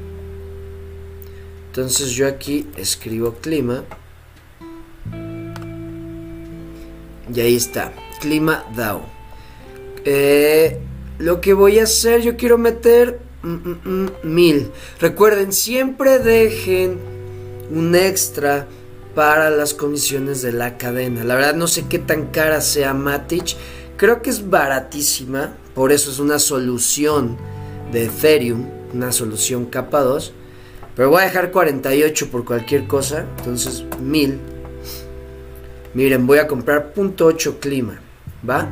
Entonces 1.68 2.10
yo 2.10 2.26
aquí 2.26 2.66
escribo 2.76 3.34
clima. 3.34 3.84
Y 7.32 7.40
ahí 7.40 7.56
está, 7.56 7.92
clima 8.20 8.64
DAO. 8.76 9.02
Eh, 10.04 10.78
lo 11.18 11.40
que 11.40 11.54
voy 11.54 11.78
a 11.78 11.84
hacer, 11.84 12.20
yo 12.20 12.36
quiero 12.36 12.58
meter 12.58 13.20
mm, 13.42 13.48
mm, 13.48 13.80
mm, 13.84 14.10
mil. 14.24 14.70
Recuerden, 15.00 15.52
siempre 15.52 16.18
dejen 16.18 17.13
un 17.74 17.94
extra 17.94 18.66
para 19.14 19.50
las 19.50 19.74
comisiones 19.74 20.42
de 20.42 20.52
la 20.52 20.76
cadena. 20.78 21.24
La 21.24 21.34
verdad 21.34 21.54
no 21.54 21.66
sé 21.66 21.86
qué 21.88 21.98
tan 21.98 22.26
cara 22.26 22.60
sea 22.60 22.94
Matic. 22.94 23.56
Creo 23.96 24.22
que 24.22 24.30
es 24.30 24.48
baratísima. 24.48 25.56
Por 25.74 25.92
eso 25.92 26.10
es 26.10 26.18
una 26.18 26.38
solución 26.38 27.36
de 27.92 28.04
Ethereum. 28.04 28.68
Una 28.92 29.12
solución 29.12 29.66
capa 29.66 30.00
2. 30.00 30.32
Pero 30.96 31.10
voy 31.10 31.22
a 31.22 31.26
dejar 31.26 31.50
48 31.50 32.30
por 32.30 32.44
cualquier 32.44 32.86
cosa. 32.86 33.26
Entonces 33.38 33.84
1000. 34.00 34.38
Miren, 35.94 36.26
voy 36.26 36.38
a 36.38 36.46
comprar 36.46 36.92
.8 36.94 37.58
clima. 37.60 38.00
¿Va? 38.48 38.68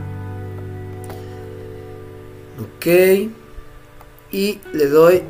Ok. 2.60 2.86
Y 4.32 4.60
le 4.72 4.86
doy 4.86 5.22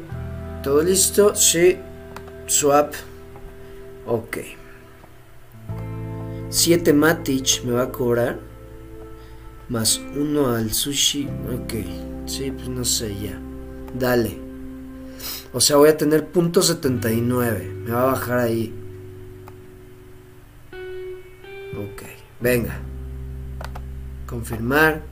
todo 0.63 0.83
listo. 0.83 1.35
Sí. 1.35 1.77
Swap. 2.47 2.95
Ok. 4.07 4.39
7 6.49 6.93
Matic 6.93 7.65
me 7.65 7.73
va 7.73 7.85
a 7.85 7.93
cobrar. 7.93 8.39
Más 9.69 10.01
uno 10.17 10.55
al 10.55 10.73
sushi. 10.73 11.29
Ok. 11.53 11.75
Sí, 12.27 12.51
pues 12.51 12.69
no 12.69 12.85
sé 12.85 13.15
ya. 13.21 13.41
Dale. 13.99 14.39
O 15.53 15.61
sea, 15.61 15.77
voy 15.77 15.89
a 15.89 15.97
tener 15.97 16.29
punto 16.29 16.63
79. 16.63 17.73
Me 17.85 17.93
va 17.93 18.03
a 18.03 18.13
bajar 18.13 18.39
ahí. 18.39 18.75
Ok. 21.75 22.03
Venga. 22.41 22.81
Confirmar. 24.27 25.12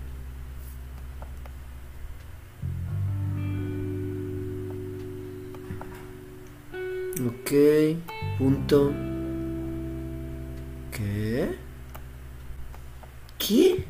Ok. 7.19 7.51
Punto. 8.39 8.93
¿Qué? 10.93 11.57
¿Qué? 13.39 13.85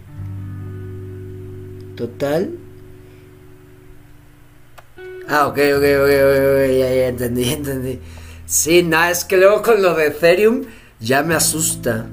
Total. 1.96 2.50
Ah, 5.28 5.46
ok, 5.46 5.58
ok, 5.76 5.84
ok, 6.02 6.10
ok, 6.10 6.60
ya, 6.78 6.88
ya 6.94 7.08
entendí, 7.08 7.44
entendí. 7.52 8.00
Sí, 8.46 8.82
nada, 8.82 9.10
es 9.10 9.24
que 9.24 9.36
luego 9.36 9.62
con 9.62 9.80
lo 9.82 9.94
de 9.94 10.08
Ethereum 10.08 10.62
ya 10.98 11.22
me 11.22 11.34
asusta. 11.34 12.06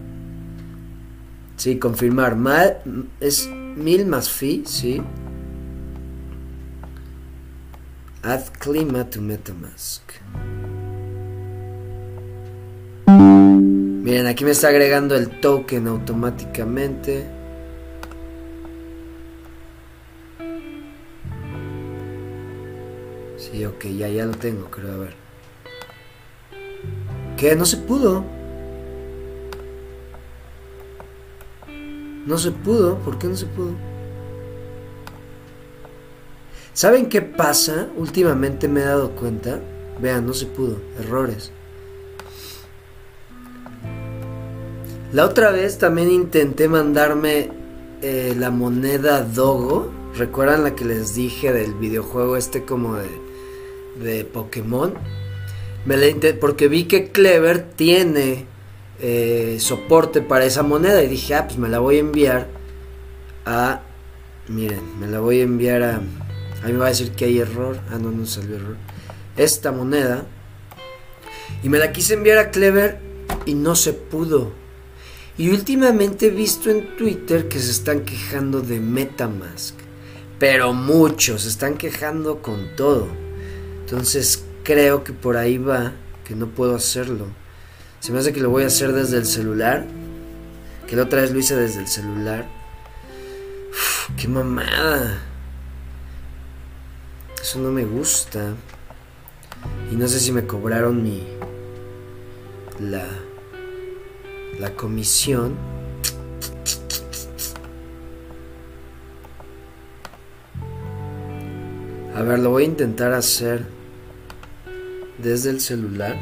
Sí, 1.56 1.80
confirmar. 1.80 2.36
Mal, 2.36 2.78
es 3.20 3.50
mil 3.50 4.06
más 4.06 4.30
fee, 4.30 4.64
sí. 4.66 5.02
Add 8.22 8.52
clima 8.60 9.10
to 9.10 9.22
Metamask. 9.22 10.04
Miren, 14.08 14.26
aquí 14.26 14.46
me 14.46 14.52
está 14.52 14.70
agregando 14.70 15.16
el 15.18 15.42
token 15.42 15.86
automáticamente. 15.86 17.26
Sí, 23.36 23.66
ok, 23.66 23.84
ya, 23.88 24.08
ya 24.08 24.26
lo 24.26 24.32
tengo, 24.32 24.72
creo, 24.72 24.94
a 24.94 24.98
ver. 24.98 25.14
¿Qué? 27.36 27.54
No 27.58 27.66
se 27.66 27.76
pudo. 27.76 28.24
No 32.26 32.38
se 32.38 32.52
pudo, 32.52 33.00
¿por 33.00 33.20
qué 33.20 33.28
no 33.28 33.36
se 33.36 33.48
pudo? 33.48 33.74
¿Saben 36.72 37.10
qué 37.10 37.22
pasa? 37.22 37.90
Últimamente 37.98 38.70
me 38.70 38.80
he 38.80 38.86
dado 38.86 39.12
cuenta. 39.18 39.60
Vean, 40.00 40.26
no 40.26 40.34
se 40.34 40.46
pudo. 40.46 40.78
Errores. 40.98 41.52
La 45.14 45.24
otra 45.24 45.52
vez 45.52 45.78
también 45.78 46.12
intenté 46.12 46.68
mandarme 46.68 47.50
eh, 48.02 48.36
la 48.38 48.52
moneda 48.52 49.22
Dogo. 49.22 49.90
¿Recuerdan 50.16 50.66
la 50.66 50.76
que 50.76 50.84
les 50.84 51.16
dije 51.16 51.54
del 51.54 51.74
videojuego 51.76 52.36
este 52.36 52.66
como 52.66 52.96
de, 52.96 53.08
de 54.04 54.26
Pokémon? 54.26 54.94
Me 55.86 55.96
porque 56.34 56.68
vi 56.68 56.84
que 56.84 57.12
Clever 57.12 57.64
tiene 57.64 58.46
eh, 59.00 59.56
soporte 59.62 60.22
para 60.22 60.44
esa 60.44 60.62
moneda 60.62 61.02
y 61.02 61.08
dije, 61.08 61.36
ah, 61.36 61.46
pues 61.46 61.58
me 61.58 61.70
la 61.70 61.80
voy 61.80 61.96
a 61.96 62.00
enviar 62.00 62.48
a... 63.46 63.84
Miren, 64.50 65.00
me 65.00 65.08
la 65.08 65.22
voy 65.22 65.40
a 65.40 65.44
enviar 65.44 65.84
a... 65.84 65.96
A 65.96 66.66
mí 66.66 66.74
me 66.74 66.80
va 66.80 66.88
a 66.88 66.90
decir 66.90 67.12
que 67.12 67.24
hay 67.24 67.40
error. 67.40 67.80
Ah, 67.90 67.98
no, 67.98 68.12
no 68.12 68.26
salió 68.26 68.58
error. 68.58 68.76
Esta 69.38 69.72
moneda. 69.72 70.26
Y 71.64 71.70
me 71.70 71.78
la 71.78 71.94
quise 71.94 72.16
enviar 72.16 72.40
a 72.40 72.52
Clever 72.52 73.00
y 73.46 73.54
no 73.54 73.76
se 73.76 73.94
pudo. 73.94 74.52
Y 75.38 75.50
últimamente 75.52 76.28
he 76.28 76.30
visto 76.32 76.72
en 76.72 76.98
Twitter 76.98 77.48
que 77.48 77.60
se 77.60 77.70
están 77.70 78.06
quejando 78.06 78.62
de 78.62 78.80
Metamask. 78.80 79.76
Pero 80.40 80.74
muchos 80.74 81.44
se 81.44 81.50
están 81.50 81.78
quejando 81.78 82.42
con 82.42 82.76
todo. 82.76 83.08
Entonces 83.82 84.44
creo 84.64 85.04
que 85.04 85.14
por 85.14 85.38
ahí 85.38 85.60
va, 85.60 85.94
que 86.26 86.36
no 86.36 86.48
puedo 86.48 86.76
hacerlo. 86.76 87.28
Se 88.00 88.12
me 88.12 88.20
hace 88.20 88.34
que 88.34 88.42
lo 88.42 88.50
voy 88.50 88.64
a 88.64 88.68
hacer 88.68 88.94
desde 88.94 89.18
el 89.18 89.28
celular. 89.28 89.86
Que 90.88 90.96
la 90.96 91.04
otra 91.04 91.22
vez 91.22 91.32
lo 91.32 91.40
hice 91.40 91.56
desde 91.56 91.82
el 91.82 91.88
celular. 91.88 92.48
Uf, 93.70 94.10
¡Qué 94.18 94.28
mamada! 94.28 95.22
Eso 97.40 97.60
no 97.60 97.72
me 97.72 97.86
gusta. 97.86 98.56
Y 99.92 99.96
no 99.96 100.08
sé 100.08 100.20
si 100.20 100.32
me 100.32 100.48
cobraron 100.48 101.04
mi... 101.04 101.24
La 102.80 103.08
la 104.60 104.72
comisión 104.72 105.56
A 112.18 112.24
ver, 112.24 112.40
lo 112.40 112.50
voy 112.50 112.64
a 112.64 112.66
intentar 112.66 113.14
hacer 113.14 113.64
desde 115.20 115.52
el 115.52 115.62
celular. 115.62 116.18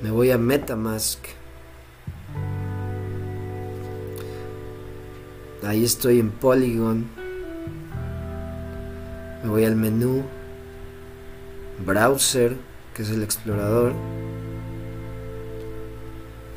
Me 0.00 0.12
voy 0.12 0.30
a 0.30 0.38
Metamask. 0.38 1.18
Ahí 5.66 5.82
estoy 5.82 6.20
en 6.20 6.30
Polygon. 6.30 7.06
Me 9.42 9.50
voy 9.50 9.64
al 9.64 9.74
menú. 9.74 10.22
Browser, 11.84 12.56
que 12.94 13.02
es 13.02 13.10
el 13.10 13.24
explorador 13.24 13.94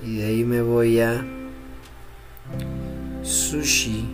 y 0.07 0.17
de 0.17 0.25
ahí 0.25 0.43
me 0.45 0.61
voy 0.61 0.99
a 1.01 1.25
sushi.com 3.23 4.07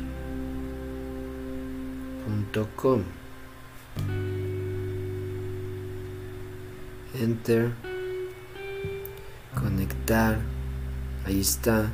enter. 7.19 7.71
Conectar. 9.53 10.39
Ahí 11.25 11.39
está. 11.39 11.91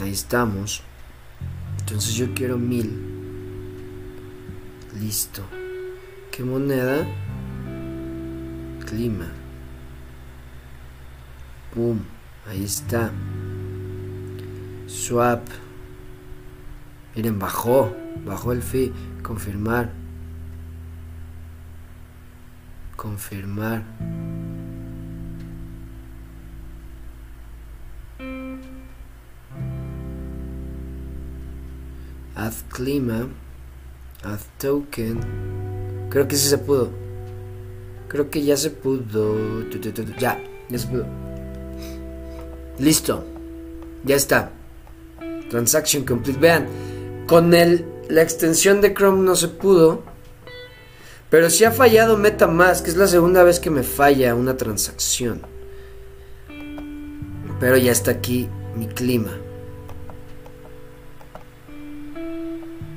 Ahí 0.00 0.12
estamos. 0.12 0.82
Entonces 1.80 2.14
yo 2.14 2.32
quiero 2.34 2.56
mil. 2.56 2.90
Listo. 5.00 5.42
Qué 6.30 6.42
moneda 6.42 7.06
clima. 8.86 9.26
Boom, 11.74 12.04
ahí 12.48 12.64
está. 12.64 13.10
Swap. 14.86 15.46
Miren, 17.14 17.38
bajó, 17.38 17.94
bajó 18.24 18.52
el 18.52 18.62
fee. 18.62 18.92
Confirmar. 19.22 19.90
Confirmar. 22.96 23.84
Add 32.34 32.54
clima. 32.70 33.28
Add 34.24 34.40
token. 34.58 35.20
Creo 36.10 36.26
que 36.26 36.36
sí 36.36 36.48
se 36.48 36.58
pudo. 36.58 36.90
Creo 38.08 38.30
que 38.30 38.42
ya 38.42 38.56
se 38.56 38.70
pudo. 38.70 39.64
Ya, 40.18 40.40
ya 40.68 40.78
se 40.78 40.86
pudo. 40.86 41.27
Listo. 42.78 43.24
Ya 44.04 44.16
está. 44.16 44.52
Transaction 45.50 46.04
complete. 46.04 46.38
Vean, 46.38 46.68
con 47.26 47.54
el, 47.54 47.84
la 48.08 48.22
extensión 48.22 48.80
de 48.80 48.94
Chrome 48.94 49.22
no 49.22 49.34
se 49.34 49.48
pudo. 49.48 50.02
Pero 51.30 51.50
sí 51.50 51.64
ha 51.64 51.72
fallado 51.72 52.16
MetaMask, 52.16 52.84
que 52.84 52.90
es 52.90 52.96
la 52.96 53.06
segunda 53.06 53.42
vez 53.42 53.60
que 53.60 53.70
me 53.70 53.82
falla 53.82 54.34
una 54.34 54.56
transacción. 54.56 55.42
Pero 57.60 57.76
ya 57.76 57.92
está 57.92 58.12
aquí 58.12 58.48
mi 58.76 58.86
clima. 58.86 59.36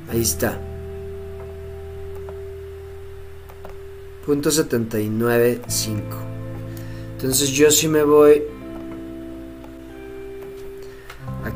Ahí 0.10 0.22
está. 0.22 0.58
Punto 4.26 4.50
79.5. 4.50 6.02
Entonces 7.14 7.50
yo 7.50 7.72
sí 7.72 7.88
me 7.88 8.04
voy 8.04 8.44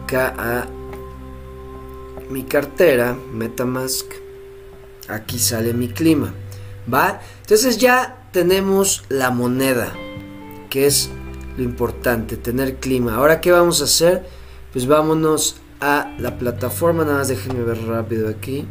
acá 0.05 0.35
a 0.37 0.67
mi 2.29 2.43
cartera, 2.43 3.17
Metamask. 3.33 4.05
Aquí 5.07 5.39
sale 5.39 5.73
mi 5.73 5.89
clima. 5.89 6.33
¿Va? 6.91 7.19
Entonces 7.41 7.77
ya 7.77 8.29
tenemos 8.31 9.03
la 9.09 9.31
moneda, 9.31 9.93
que 10.69 10.85
es 10.85 11.09
lo 11.57 11.63
importante, 11.63 12.37
tener 12.37 12.75
clima. 12.75 13.15
Ahora, 13.15 13.41
¿qué 13.41 13.51
vamos 13.51 13.81
a 13.81 13.85
hacer? 13.85 14.25
Pues 14.71 14.87
vámonos 14.87 15.57
a 15.81 16.13
la 16.19 16.37
plataforma. 16.37 17.03
Nada 17.03 17.19
más 17.19 17.27
déjenme 17.27 17.63
ver 17.63 17.83
rápido 17.85 18.29
aquí. 18.29 18.67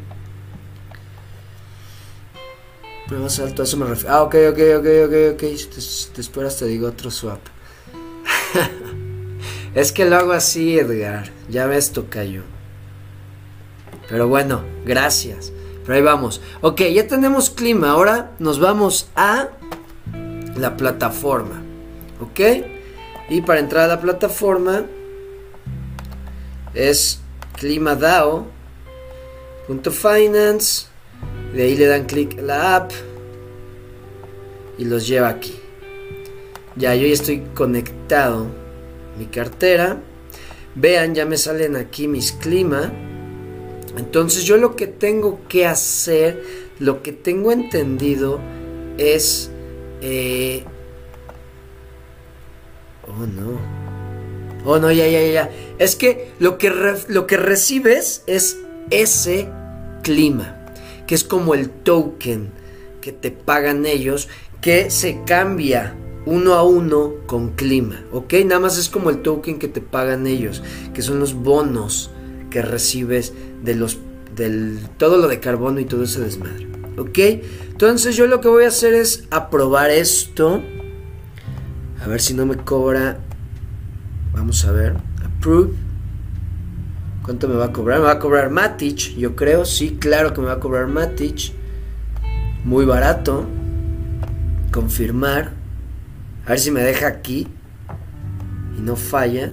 Prueba 3.08 3.28
salto, 3.28 3.62
a 3.62 3.64
eso 3.64 3.76
me 3.76 3.86
refiero. 3.86 4.14
Ah, 4.14 4.22
ok, 4.22 4.34
ok, 4.50 4.58
ok, 4.78 4.86
ok, 5.06 5.14
ok. 5.34 5.42
Si 5.56 6.10
te, 6.10 6.64
digo 6.66 6.88
otro 6.88 7.10
swap. 7.10 7.40
es 9.74 9.92
que 9.92 10.04
lo 10.04 10.16
hago 10.16 10.32
así, 10.32 10.78
Edgar. 10.78 11.30
Ya 11.48 11.66
ves, 11.66 11.92
tocayo. 11.92 12.42
Pero 14.08 14.28
bueno, 14.28 14.62
gracias. 14.84 15.52
Pero 15.82 15.94
ahí 15.96 16.02
vamos. 16.02 16.40
Ok, 16.60 16.82
ya 16.92 17.06
tenemos 17.06 17.50
clima. 17.50 17.90
Ahora 17.90 18.32
nos 18.38 18.60
vamos 18.60 19.10
a 19.16 19.48
la 20.56 20.76
plataforma. 20.76 21.62
Ok. 22.20 22.40
Y 23.28 23.40
para 23.42 23.60
entrar 23.60 23.84
a 23.84 23.94
la 23.94 24.00
plataforma 24.00 24.84
es 26.74 27.20
clima 27.56 27.96
Finance 29.90 30.86
De 31.54 31.62
ahí 31.62 31.76
le 31.76 31.86
dan 31.86 32.04
clic 32.04 32.38
a 32.38 32.42
la 32.42 32.76
app. 32.76 32.92
Y 34.78 34.84
los 34.84 35.06
lleva 35.06 35.28
aquí. 35.28 35.58
Ya, 36.76 36.94
yo 36.94 37.06
ya 37.06 37.12
estoy 37.12 37.40
conectado. 37.54 38.63
Mi 39.18 39.26
cartera. 39.26 40.00
Vean, 40.74 41.14
ya 41.14 41.24
me 41.24 41.36
salen 41.36 41.76
aquí 41.76 42.08
mis 42.08 42.32
clima. 42.32 42.92
Entonces 43.96 44.44
yo 44.44 44.56
lo 44.56 44.74
que 44.74 44.86
tengo 44.86 45.40
que 45.48 45.66
hacer, 45.66 46.42
lo 46.78 47.02
que 47.02 47.12
tengo 47.12 47.52
entendido 47.52 48.40
es... 48.98 49.50
Eh, 50.00 50.64
oh 53.06 53.26
no. 53.26 53.58
Oh 54.64 54.78
no, 54.78 54.90
ya, 54.90 55.06
ya, 55.06 55.24
ya. 55.26 55.50
Es 55.78 55.94
que 55.94 56.30
lo 56.38 56.58
que, 56.58 56.72
lo 57.08 57.26
que 57.26 57.36
recibes 57.36 58.24
es 58.26 58.56
ese 58.90 59.48
clima, 60.02 60.66
que 61.06 61.14
es 61.14 61.24
como 61.24 61.54
el 61.54 61.70
token 61.70 62.50
que 63.00 63.12
te 63.12 63.30
pagan 63.30 63.84
ellos, 63.84 64.28
que 64.60 64.90
se 64.90 65.20
cambia 65.26 65.94
uno 66.26 66.54
a 66.54 66.62
uno 66.62 67.14
con 67.26 67.50
clima, 67.50 68.02
¿ok? 68.12 68.34
Nada 68.46 68.60
más 68.60 68.78
es 68.78 68.88
como 68.88 69.10
el 69.10 69.22
token 69.22 69.58
que 69.58 69.68
te 69.68 69.80
pagan 69.80 70.26
ellos, 70.26 70.62
que 70.92 71.02
son 71.02 71.20
los 71.20 71.34
bonos 71.34 72.10
que 72.50 72.62
recibes 72.62 73.32
de 73.62 73.74
los 73.74 73.98
del 74.36 74.78
todo 74.96 75.18
lo 75.18 75.28
de 75.28 75.40
carbono 75.40 75.80
y 75.80 75.84
todo 75.84 76.04
ese 76.04 76.20
desmadre. 76.20 76.68
¿Ok? 76.96 77.18
Entonces 77.70 78.16
yo 78.16 78.26
lo 78.26 78.40
que 78.40 78.48
voy 78.48 78.64
a 78.64 78.68
hacer 78.68 78.94
es 78.94 79.24
aprobar 79.30 79.90
esto. 79.90 80.62
A 82.02 82.06
ver 82.06 82.20
si 82.20 82.34
no 82.34 82.46
me 82.46 82.56
cobra. 82.56 83.18
Vamos 84.32 84.64
a 84.64 84.72
ver. 84.72 84.94
Approve. 85.24 85.72
¿Cuánto 87.24 87.48
me 87.48 87.54
va 87.54 87.66
a 87.66 87.72
cobrar? 87.72 88.00
Me 88.00 88.04
va 88.04 88.12
a 88.12 88.18
cobrar 88.18 88.50
Matic, 88.50 89.16
yo 89.16 89.34
creo. 89.34 89.64
Sí, 89.64 89.96
claro 89.98 90.34
que 90.34 90.40
me 90.40 90.48
va 90.48 90.54
a 90.54 90.60
cobrar 90.60 90.86
Matic. 90.86 91.52
Muy 92.64 92.84
barato. 92.84 93.46
Confirmar. 94.70 95.53
A 96.46 96.50
ver 96.50 96.58
si 96.58 96.70
me 96.70 96.82
deja 96.82 97.06
aquí. 97.06 97.48
Y 98.76 98.80
no 98.80 98.96
falla. 98.96 99.50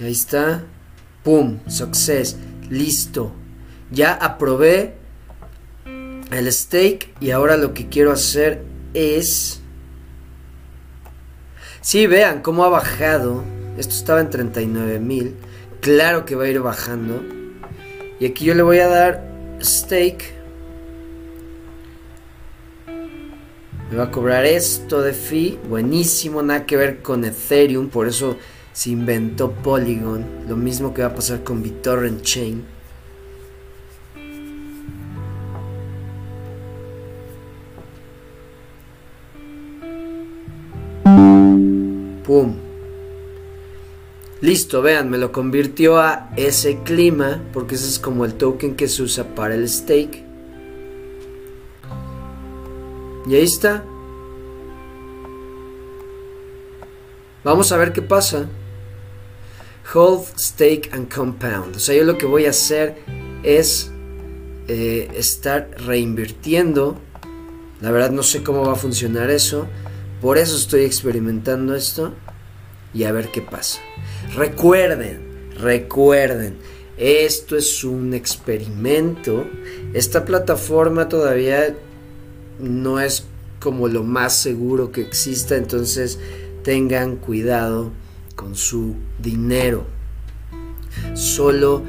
Ahí 0.00 0.12
está. 0.12 0.64
Pum, 1.22 1.60
success. 1.68 2.36
Listo. 2.68 3.32
Ya 3.90 4.12
aprobé 4.12 4.96
el 6.32 6.52
stake 6.52 7.14
y 7.20 7.30
ahora 7.30 7.56
lo 7.56 7.74
que 7.74 7.88
quiero 7.88 8.10
hacer 8.10 8.64
es... 8.92 9.60
Sí, 11.80 12.06
vean 12.06 12.42
cómo 12.42 12.64
ha 12.64 12.68
bajado. 12.68 13.44
Esto 13.78 13.94
estaba 13.94 14.20
en 14.20 14.30
39 14.30 14.98
mil. 14.98 15.36
Claro 15.80 16.24
que 16.24 16.34
va 16.34 16.44
a 16.44 16.48
ir 16.48 16.60
bajando. 16.60 17.43
Y 18.24 18.28
aquí 18.28 18.46
yo 18.46 18.54
le 18.54 18.62
voy 18.62 18.78
a 18.78 18.88
dar 18.88 19.22
stake. 19.60 20.32
Me 23.90 23.98
va 23.98 24.04
a 24.04 24.10
cobrar 24.10 24.46
esto 24.46 25.02
de 25.02 25.12
fee. 25.12 25.58
Buenísimo, 25.68 26.42
nada 26.42 26.64
que 26.64 26.78
ver 26.78 27.02
con 27.02 27.22
Ethereum. 27.26 27.90
Por 27.90 28.08
eso 28.08 28.38
se 28.72 28.88
inventó 28.88 29.52
Polygon, 29.52 30.24
lo 30.48 30.56
mismo 30.56 30.94
que 30.94 31.02
va 31.02 31.08
a 31.08 31.14
pasar 31.14 31.44
con 31.44 31.62
BitTorrent 31.62 32.22
Chain. 32.22 32.64
¡Pum! 42.24 42.63
Listo, 44.44 44.82
vean, 44.82 45.08
me 45.08 45.16
lo 45.16 45.32
convirtió 45.32 45.98
a 45.98 46.28
ese 46.36 46.80
clima, 46.82 47.42
porque 47.54 47.76
ese 47.76 47.88
es 47.88 47.98
como 47.98 48.26
el 48.26 48.34
token 48.34 48.76
que 48.76 48.88
se 48.88 49.02
usa 49.02 49.34
para 49.34 49.54
el 49.54 49.66
stake. 49.66 50.22
Y 53.26 53.34
ahí 53.34 53.42
está. 53.42 53.82
Vamos 57.42 57.72
a 57.72 57.78
ver 57.78 57.94
qué 57.94 58.02
pasa. 58.02 58.46
Hold, 59.94 60.38
Stake 60.38 60.90
and 60.92 61.10
Compound. 61.10 61.76
O 61.76 61.78
sea, 61.78 61.96
yo 61.96 62.04
lo 62.04 62.18
que 62.18 62.26
voy 62.26 62.44
a 62.44 62.50
hacer 62.50 62.98
es 63.44 63.90
eh, 64.68 65.10
estar 65.16 65.70
reinvirtiendo. 65.86 66.98
La 67.80 67.90
verdad 67.90 68.10
no 68.10 68.22
sé 68.22 68.42
cómo 68.42 68.66
va 68.66 68.74
a 68.74 68.76
funcionar 68.76 69.30
eso. 69.30 69.68
Por 70.20 70.36
eso 70.36 70.54
estoy 70.54 70.82
experimentando 70.82 71.74
esto. 71.74 72.12
Y 72.94 73.04
a 73.04 73.12
ver 73.12 73.30
qué 73.32 73.42
pasa. 73.42 73.80
Recuerden, 74.36 75.50
recuerden. 75.58 76.56
Esto 76.96 77.56
es 77.56 77.82
un 77.82 78.14
experimento. 78.14 79.44
Esta 79.92 80.24
plataforma 80.24 81.08
todavía 81.08 81.74
no 82.60 83.00
es 83.00 83.24
como 83.58 83.88
lo 83.88 84.04
más 84.04 84.36
seguro 84.36 84.92
que 84.92 85.00
exista. 85.00 85.56
Entonces 85.56 86.20
tengan 86.62 87.16
cuidado 87.16 87.90
con 88.36 88.54
su 88.54 88.94
dinero. 89.18 89.86
Solo 91.14 91.82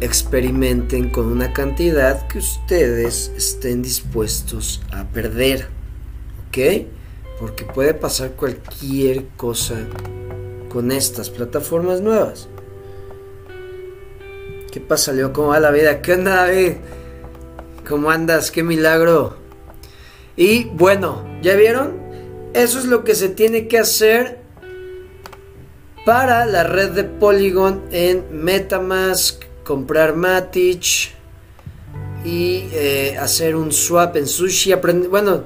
experimenten 0.00 1.10
con 1.10 1.26
una 1.26 1.52
cantidad 1.52 2.26
que 2.26 2.38
ustedes 2.38 3.30
estén 3.36 3.82
dispuestos 3.82 4.82
a 4.90 5.04
perder. 5.04 5.68
¿Ok? 6.48 6.86
Porque 7.38 7.64
puede 7.64 7.94
pasar 7.94 8.32
cualquier 8.32 9.28
cosa 9.36 9.86
con 10.72 10.90
estas 10.90 11.28
plataformas 11.28 12.00
nuevas. 12.00 12.48
¿Qué 14.70 14.80
pasa, 14.80 15.12
Leo? 15.12 15.34
¿Cómo 15.34 15.48
va 15.48 15.60
la 15.60 15.70
vida? 15.70 16.00
¿Qué 16.00 16.14
onda, 16.14 16.46
David? 16.46 16.72
¿Cómo 17.86 18.10
andas? 18.10 18.50
¡Qué 18.50 18.62
milagro! 18.62 19.36
Y 20.34 20.64
bueno, 20.64 21.26
¿ya 21.42 21.56
vieron? 21.56 22.00
Eso 22.54 22.78
es 22.78 22.86
lo 22.86 23.04
que 23.04 23.14
se 23.14 23.28
tiene 23.28 23.68
que 23.68 23.78
hacer 23.78 24.38
para 26.06 26.46
la 26.46 26.64
red 26.64 26.92
de 26.92 27.04
Polygon 27.04 27.82
en 27.90 28.24
Metamask, 28.42 29.42
comprar 29.64 30.16
Matic 30.16 31.12
y 32.24 32.68
eh, 32.72 33.18
hacer 33.20 33.56
un 33.56 33.72
swap 33.72 34.16
en 34.16 34.26
Sushi. 34.26 34.72
bueno, 35.10 35.44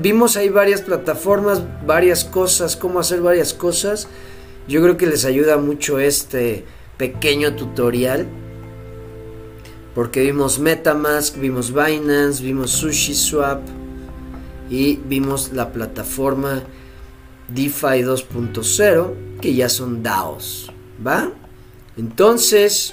vimos 0.00 0.36
ahí 0.36 0.50
varias 0.50 0.82
plataformas, 0.82 1.62
varias 1.86 2.24
cosas, 2.24 2.76
cómo 2.76 3.00
hacer 3.00 3.22
varias 3.22 3.54
cosas. 3.54 4.06
Yo 4.68 4.82
creo 4.82 4.96
que 4.96 5.06
les 5.06 5.24
ayuda 5.24 5.58
mucho 5.58 5.98
este 5.98 6.64
pequeño 6.96 7.54
tutorial. 7.54 8.26
Porque 9.94 10.20
vimos 10.20 10.58
Metamask, 10.58 11.38
vimos 11.38 11.72
Binance, 11.72 12.42
vimos 12.42 12.70
Sushi 12.72 13.14
Swap 13.14 13.62
y 14.68 14.96
vimos 14.96 15.52
la 15.52 15.72
plataforma 15.72 16.62
DeFi 17.48 18.02
2.0 18.02 19.40
que 19.40 19.54
ya 19.54 19.68
son 19.68 20.02
DAOs, 20.02 20.70
¿va? 21.06 21.30
Entonces, 21.96 22.92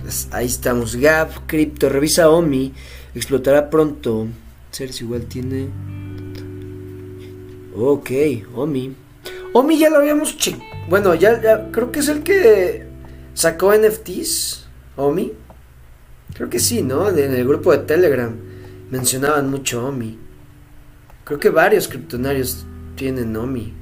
pues, 0.00 0.28
ahí 0.32 0.46
estamos. 0.46 0.96
Gap, 0.96 1.46
Crypto, 1.46 1.88
revisa 1.88 2.30
OMI, 2.30 2.72
explotará 3.14 3.68
pronto. 3.68 4.28
si 4.70 4.84
igual 5.02 5.24
tiene. 5.26 5.68
Ok, 7.74 8.10
OMI. 8.54 8.99
OMI 9.52 9.78
ya 9.78 9.90
lo 9.90 9.96
habíamos 9.96 10.36
checado. 10.36 10.62
Bueno, 10.88 11.14
ya, 11.14 11.40
ya 11.40 11.70
creo 11.70 11.90
que 11.90 12.00
es 12.00 12.08
el 12.08 12.22
que 12.22 12.86
sacó 13.34 13.72
NFTs. 13.74 14.66
OMI. 14.96 15.32
Creo 16.34 16.48
que 16.48 16.60
sí, 16.60 16.82
¿no? 16.82 17.08
En 17.08 17.34
el 17.34 17.46
grupo 17.46 17.72
de 17.72 17.78
Telegram 17.78 18.34
mencionaban 18.90 19.50
mucho 19.50 19.86
OMI. 19.86 20.18
Creo 21.24 21.38
que 21.38 21.50
varios 21.50 21.88
criptonarios 21.88 22.64
tienen 22.96 23.36
OMI. 23.36 23.72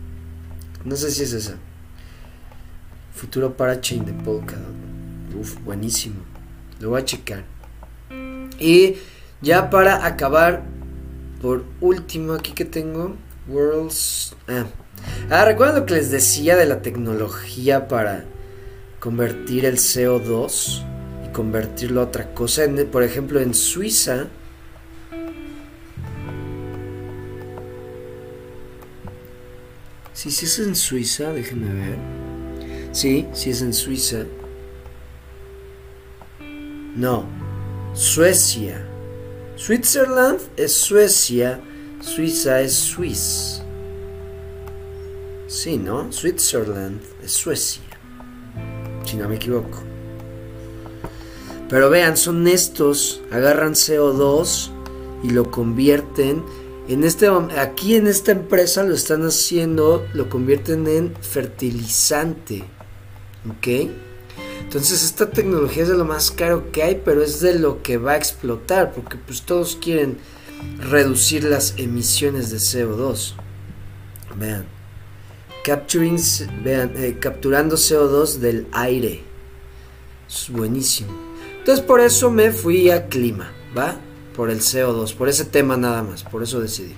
No 0.85 0.97
sé 0.97 1.11
si 1.11 1.23
es 1.23 1.33
esa. 1.33 1.57
Futuro 3.15 3.57
parachain 3.57 4.05
de 4.05 4.13
Polkadot. 4.13 4.75
Uf, 5.39 5.59
buenísimo. 5.65 6.17
Lo 6.81 6.91
voy 6.91 7.03
a 7.03 7.05
checar. 7.05 7.45
Y 8.59 8.97
ya 9.41 9.71
para 9.71 10.07
acabar, 10.07 10.63
por 11.43 11.65
último, 11.81 12.33
aquí 12.33 12.53
que 12.53 12.65
tengo. 12.65 13.17
Worlds. 13.49 14.35
Ah. 14.47 14.67
Ah, 15.31 15.45
recuerdan 15.45 15.81
lo 15.81 15.87
que 15.87 15.95
les 15.95 16.11
decía 16.11 16.57
de 16.57 16.67
la 16.67 16.83
tecnología 16.83 17.89
para 17.89 18.25
convertir 19.01 19.65
el 19.65 19.77
CO2 19.77 20.83
y 21.27 21.33
convertirlo 21.33 22.01
a 22.01 22.05
otra 22.05 22.35
cosa. 22.35 22.63
por 22.91 23.03
ejemplo, 23.03 23.41
en 23.41 23.55
Suiza 23.55 24.29
Sí, 30.19 30.33
sí 30.33 30.47
es 30.47 30.59
en 30.59 30.75
Suiza, 30.75 31.33
déjenme 31.33 31.73
ver. 31.73 31.99
Sí, 32.91 33.29
sí 33.33 33.51
es 33.51 33.63
en 33.63 33.73
Suiza. 33.73 34.25
No, 36.97 37.25
Suecia. 37.95 38.85
Switzerland 39.55 40.41
es 40.57 40.75
Suecia, 40.75 41.61
Suiza 42.01 42.61
es 42.61 42.75
Swiss. 42.75 43.63
Sí, 45.49 45.79
¿no? 45.79 46.13
Switzerland 46.13 47.01
es 47.25 47.33
Suecia. 47.33 47.83
Si 49.05 49.17
no 49.17 49.29
me 49.29 49.37
equivoco. 49.37 49.83
Pero 51.69 51.91
vean, 51.91 52.17
son 52.17 52.47
estos, 52.47 53.23
agarran 53.33 53.73
CO2 53.73 54.71
y 55.23 55.31
lo 55.31 55.51
convierten 55.51 56.45
en 56.89 57.05
este, 57.05 57.29
aquí 57.59 57.97
en 57.97 58.07
esta 58.07 58.33
empresa 58.33 58.83
lo 58.83 58.95
están 58.95 59.23
haciendo, 59.27 60.07
lo 60.15 60.31
convierten 60.31 60.87
en 60.87 61.15
fertilizante. 61.21 62.65
¿Ok? 63.47 63.91
Entonces 64.61 65.03
esta 65.03 65.31
tecnología 65.31 65.83
es 65.83 65.91
de 65.91 65.99
lo 65.99 66.07
más 66.07 66.31
caro 66.31 66.73
que 66.73 66.83
hay, 66.83 67.03
pero 67.05 67.23
es 67.23 67.41
de 67.41 67.59
lo 67.59 67.83
que 67.83 67.99
va 67.99 68.13
a 68.13 68.17
explotar, 68.17 68.93
porque 68.93 69.19
pues 69.19 69.43
todos 69.43 69.77
quieren 69.77 70.17
reducir 70.79 71.45
las 71.45 71.75
emisiones 71.77 72.51
de 72.51 72.57
CO2. 72.57 73.35
Vean. 74.39 74.78
Capturing, 75.65 76.19
vean, 76.63 76.93
eh, 76.97 77.17
capturando 77.21 77.77
CO2 77.77 78.39
del 78.39 78.67
aire. 78.73 79.23
Es 80.29 80.49
buenísimo. 80.51 81.11
Entonces 81.59 81.85
por 81.85 82.01
eso 82.01 82.31
me 82.31 82.51
fui 82.51 82.91
a 82.91 83.09
clima, 83.09 83.53
¿va? 83.77 83.99
por 84.39 84.51
el 84.51 84.61
CO2, 84.61 85.15
por 85.15 85.29
ese 85.29 85.45
tema 85.45 85.77
nada 85.77 86.05
más, 86.05 86.23
por 86.23 86.45
eso 86.45 86.61
decidí. 86.61 86.95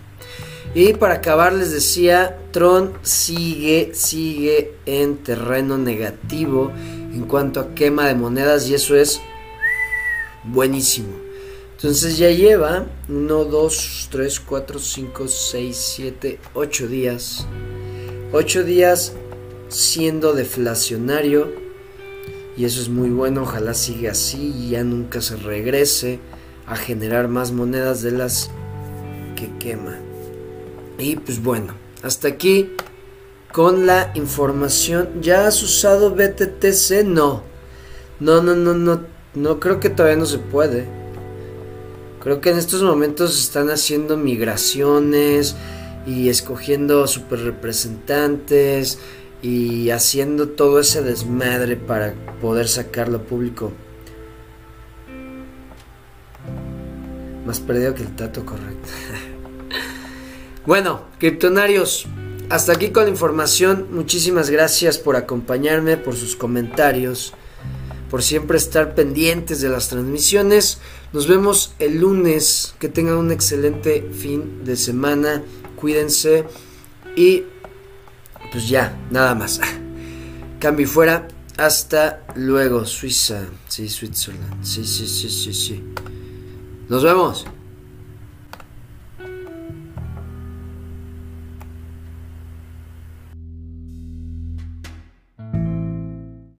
Y 0.74 0.92
para 0.92 1.14
acabar 1.14 1.54
les 1.54 1.72
decía, 1.72 2.38
Tron 2.52 2.92
sigue, 3.00 3.92
sigue 3.94 4.74
en 4.84 5.16
terreno 5.16 5.78
negativo 5.78 6.70
en 6.76 7.22
cuanto 7.22 7.60
a 7.60 7.74
quema 7.74 8.08
de 8.08 8.14
monedas 8.14 8.68
y 8.68 8.74
eso 8.74 8.94
es 8.94 9.22
buenísimo. 10.44 11.08
Entonces 11.76 12.18
ya 12.18 12.30
lleva 12.30 12.84
1, 13.08 13.44
2, 13.46 14.08
3, 14.12 14.40
4, 14.40 14.78
5, 14.78 15.28
6, 15.28 15.92
7, 15.96 16.38
8 16.52 16.88
días. 16.88 17.46
8 18.32 18.64
días 18.64 19.12
siendo 19.68 20.32
deflacionario 20.32 21.52
y 22.56 22.64
eso 22.64 22.80
es 22.80 22.88
muy 22.88 23.10
bueno, 23.10 23.42
ojalá 23.42 23.74
siga 23.74 24.12
así 24.12 24.54
y 24.56 24.70
ya 24.70 24.84
nunca 24.84 25.20
se 25.20 25.36
regrese 25.36 26.20
a 26.66 26.76
generar 26.76 27.28
más 27.28 27.52
monedas 27.52 28.02
de 28.02 28.12
las 28.12 28.50
que 29.34 29.50
quema. 29.58 29.98
Y 30.98 31.16
pues 31.16 31.42
bueno, 31.42 31.74
hasta 32.02 32.28
aquí 32.28 32.70
con 33.52 33.86
la 33.86 34.12
información. 34.14 35.22
¿Ya 35.22 35.46
has 35.46 35.62
usado 35.62 36.14
BTTC? 36.14 37.04
No. 37.04 37.42
No, 38.20 38.42
no, 38.42 38.54
no, 38.54 38.74
no. 38.74 39.00
No 39.34 39.60
creo 39.60 39.80
que 39.80 39.90
todavía 39.90 40.18
no 40.18 40.26
se 40.26 40.38
puede. 40.38 40.86
Creo 42.20 42.40
que 42.40 42.50
en 42.50 42.58
estos 42.58 42.82
momentos 42.82 43.38
están 43.40 43.70
haciendo 43.70 44.16
migraciones 44.16 45.56
y 46.06 46.28
escogiendo 46.28 47.06
super 47.06 47.40
representantes 47.40 48.98
y 49.42 49.90
haciendo 49.90 50.48
todo 50.48 50.80
ese 50.80 51.02
desmadre 51.02 51.76
para 51.76 52.14
poder 52.40 52.68
sacarlo 52.68 53.22
público. 53.22 53.72
Más 57.46 57.60
perdido 57.60 57.94
que 57.94 58.02
el 58.02 58.14
tato, 58.14 58.44
correcto. 58.44 58.88
bueno, 60.66 61.04
criptonarios, 61.18 62.06
hasta 62.50 62.72
aquí 62.72 62.90
con 62.90 63.04
la 63.04 63.10
información. 63.10 63.88
Muchísimas 63.92 64.50
gracias 64.50 64.98
por 64.98 65.16
acompañarme, 65.16 65.96
por 65.96 66.16
sus 66.16 66.36
comentarios, 66.36 67.32
por 68.10 68.22
siempre 68.22 68.58
estar 68.58 68.94
pendientes 68.94 69.60
de 69.60 69.68
las 69.68 69.88
transmisiones. 69.88 70.78
Nos 71.12 71.26
vemos 71.26 71.74
el 71.78 72.00
lunes. 72.00 72.74
Que 72.78 72.88
tengan 72.88 73.16
un 73.16 73.32
excelente 73.32 74.10
fin 74.12 74.64
de 74.64 74.76
semana. 74.76 75.42
Cuídense. 75.80 76.44
Y 77.16 77.44
pues 78.52 78.68
ya, 78.68 78.96
nada 79.10 79.34
más. 79.34 79.60
Cambio 80.60 80.86
fuera. 80.86 81.26
Hasta 81.56 82.24
luego. 82.34 82.84
Suiza. 82.84 83.46
Sí, 83.68 83.88
Switzerland. 83.88 84.64
Sí, 84.64 84.84
sí, 84.84 85.06
sí, 85.06 85.30
sí, 85.30 85.54
sí. 85.54 85.84
Nos 86.88 87.02
vemos. 87.04 87.46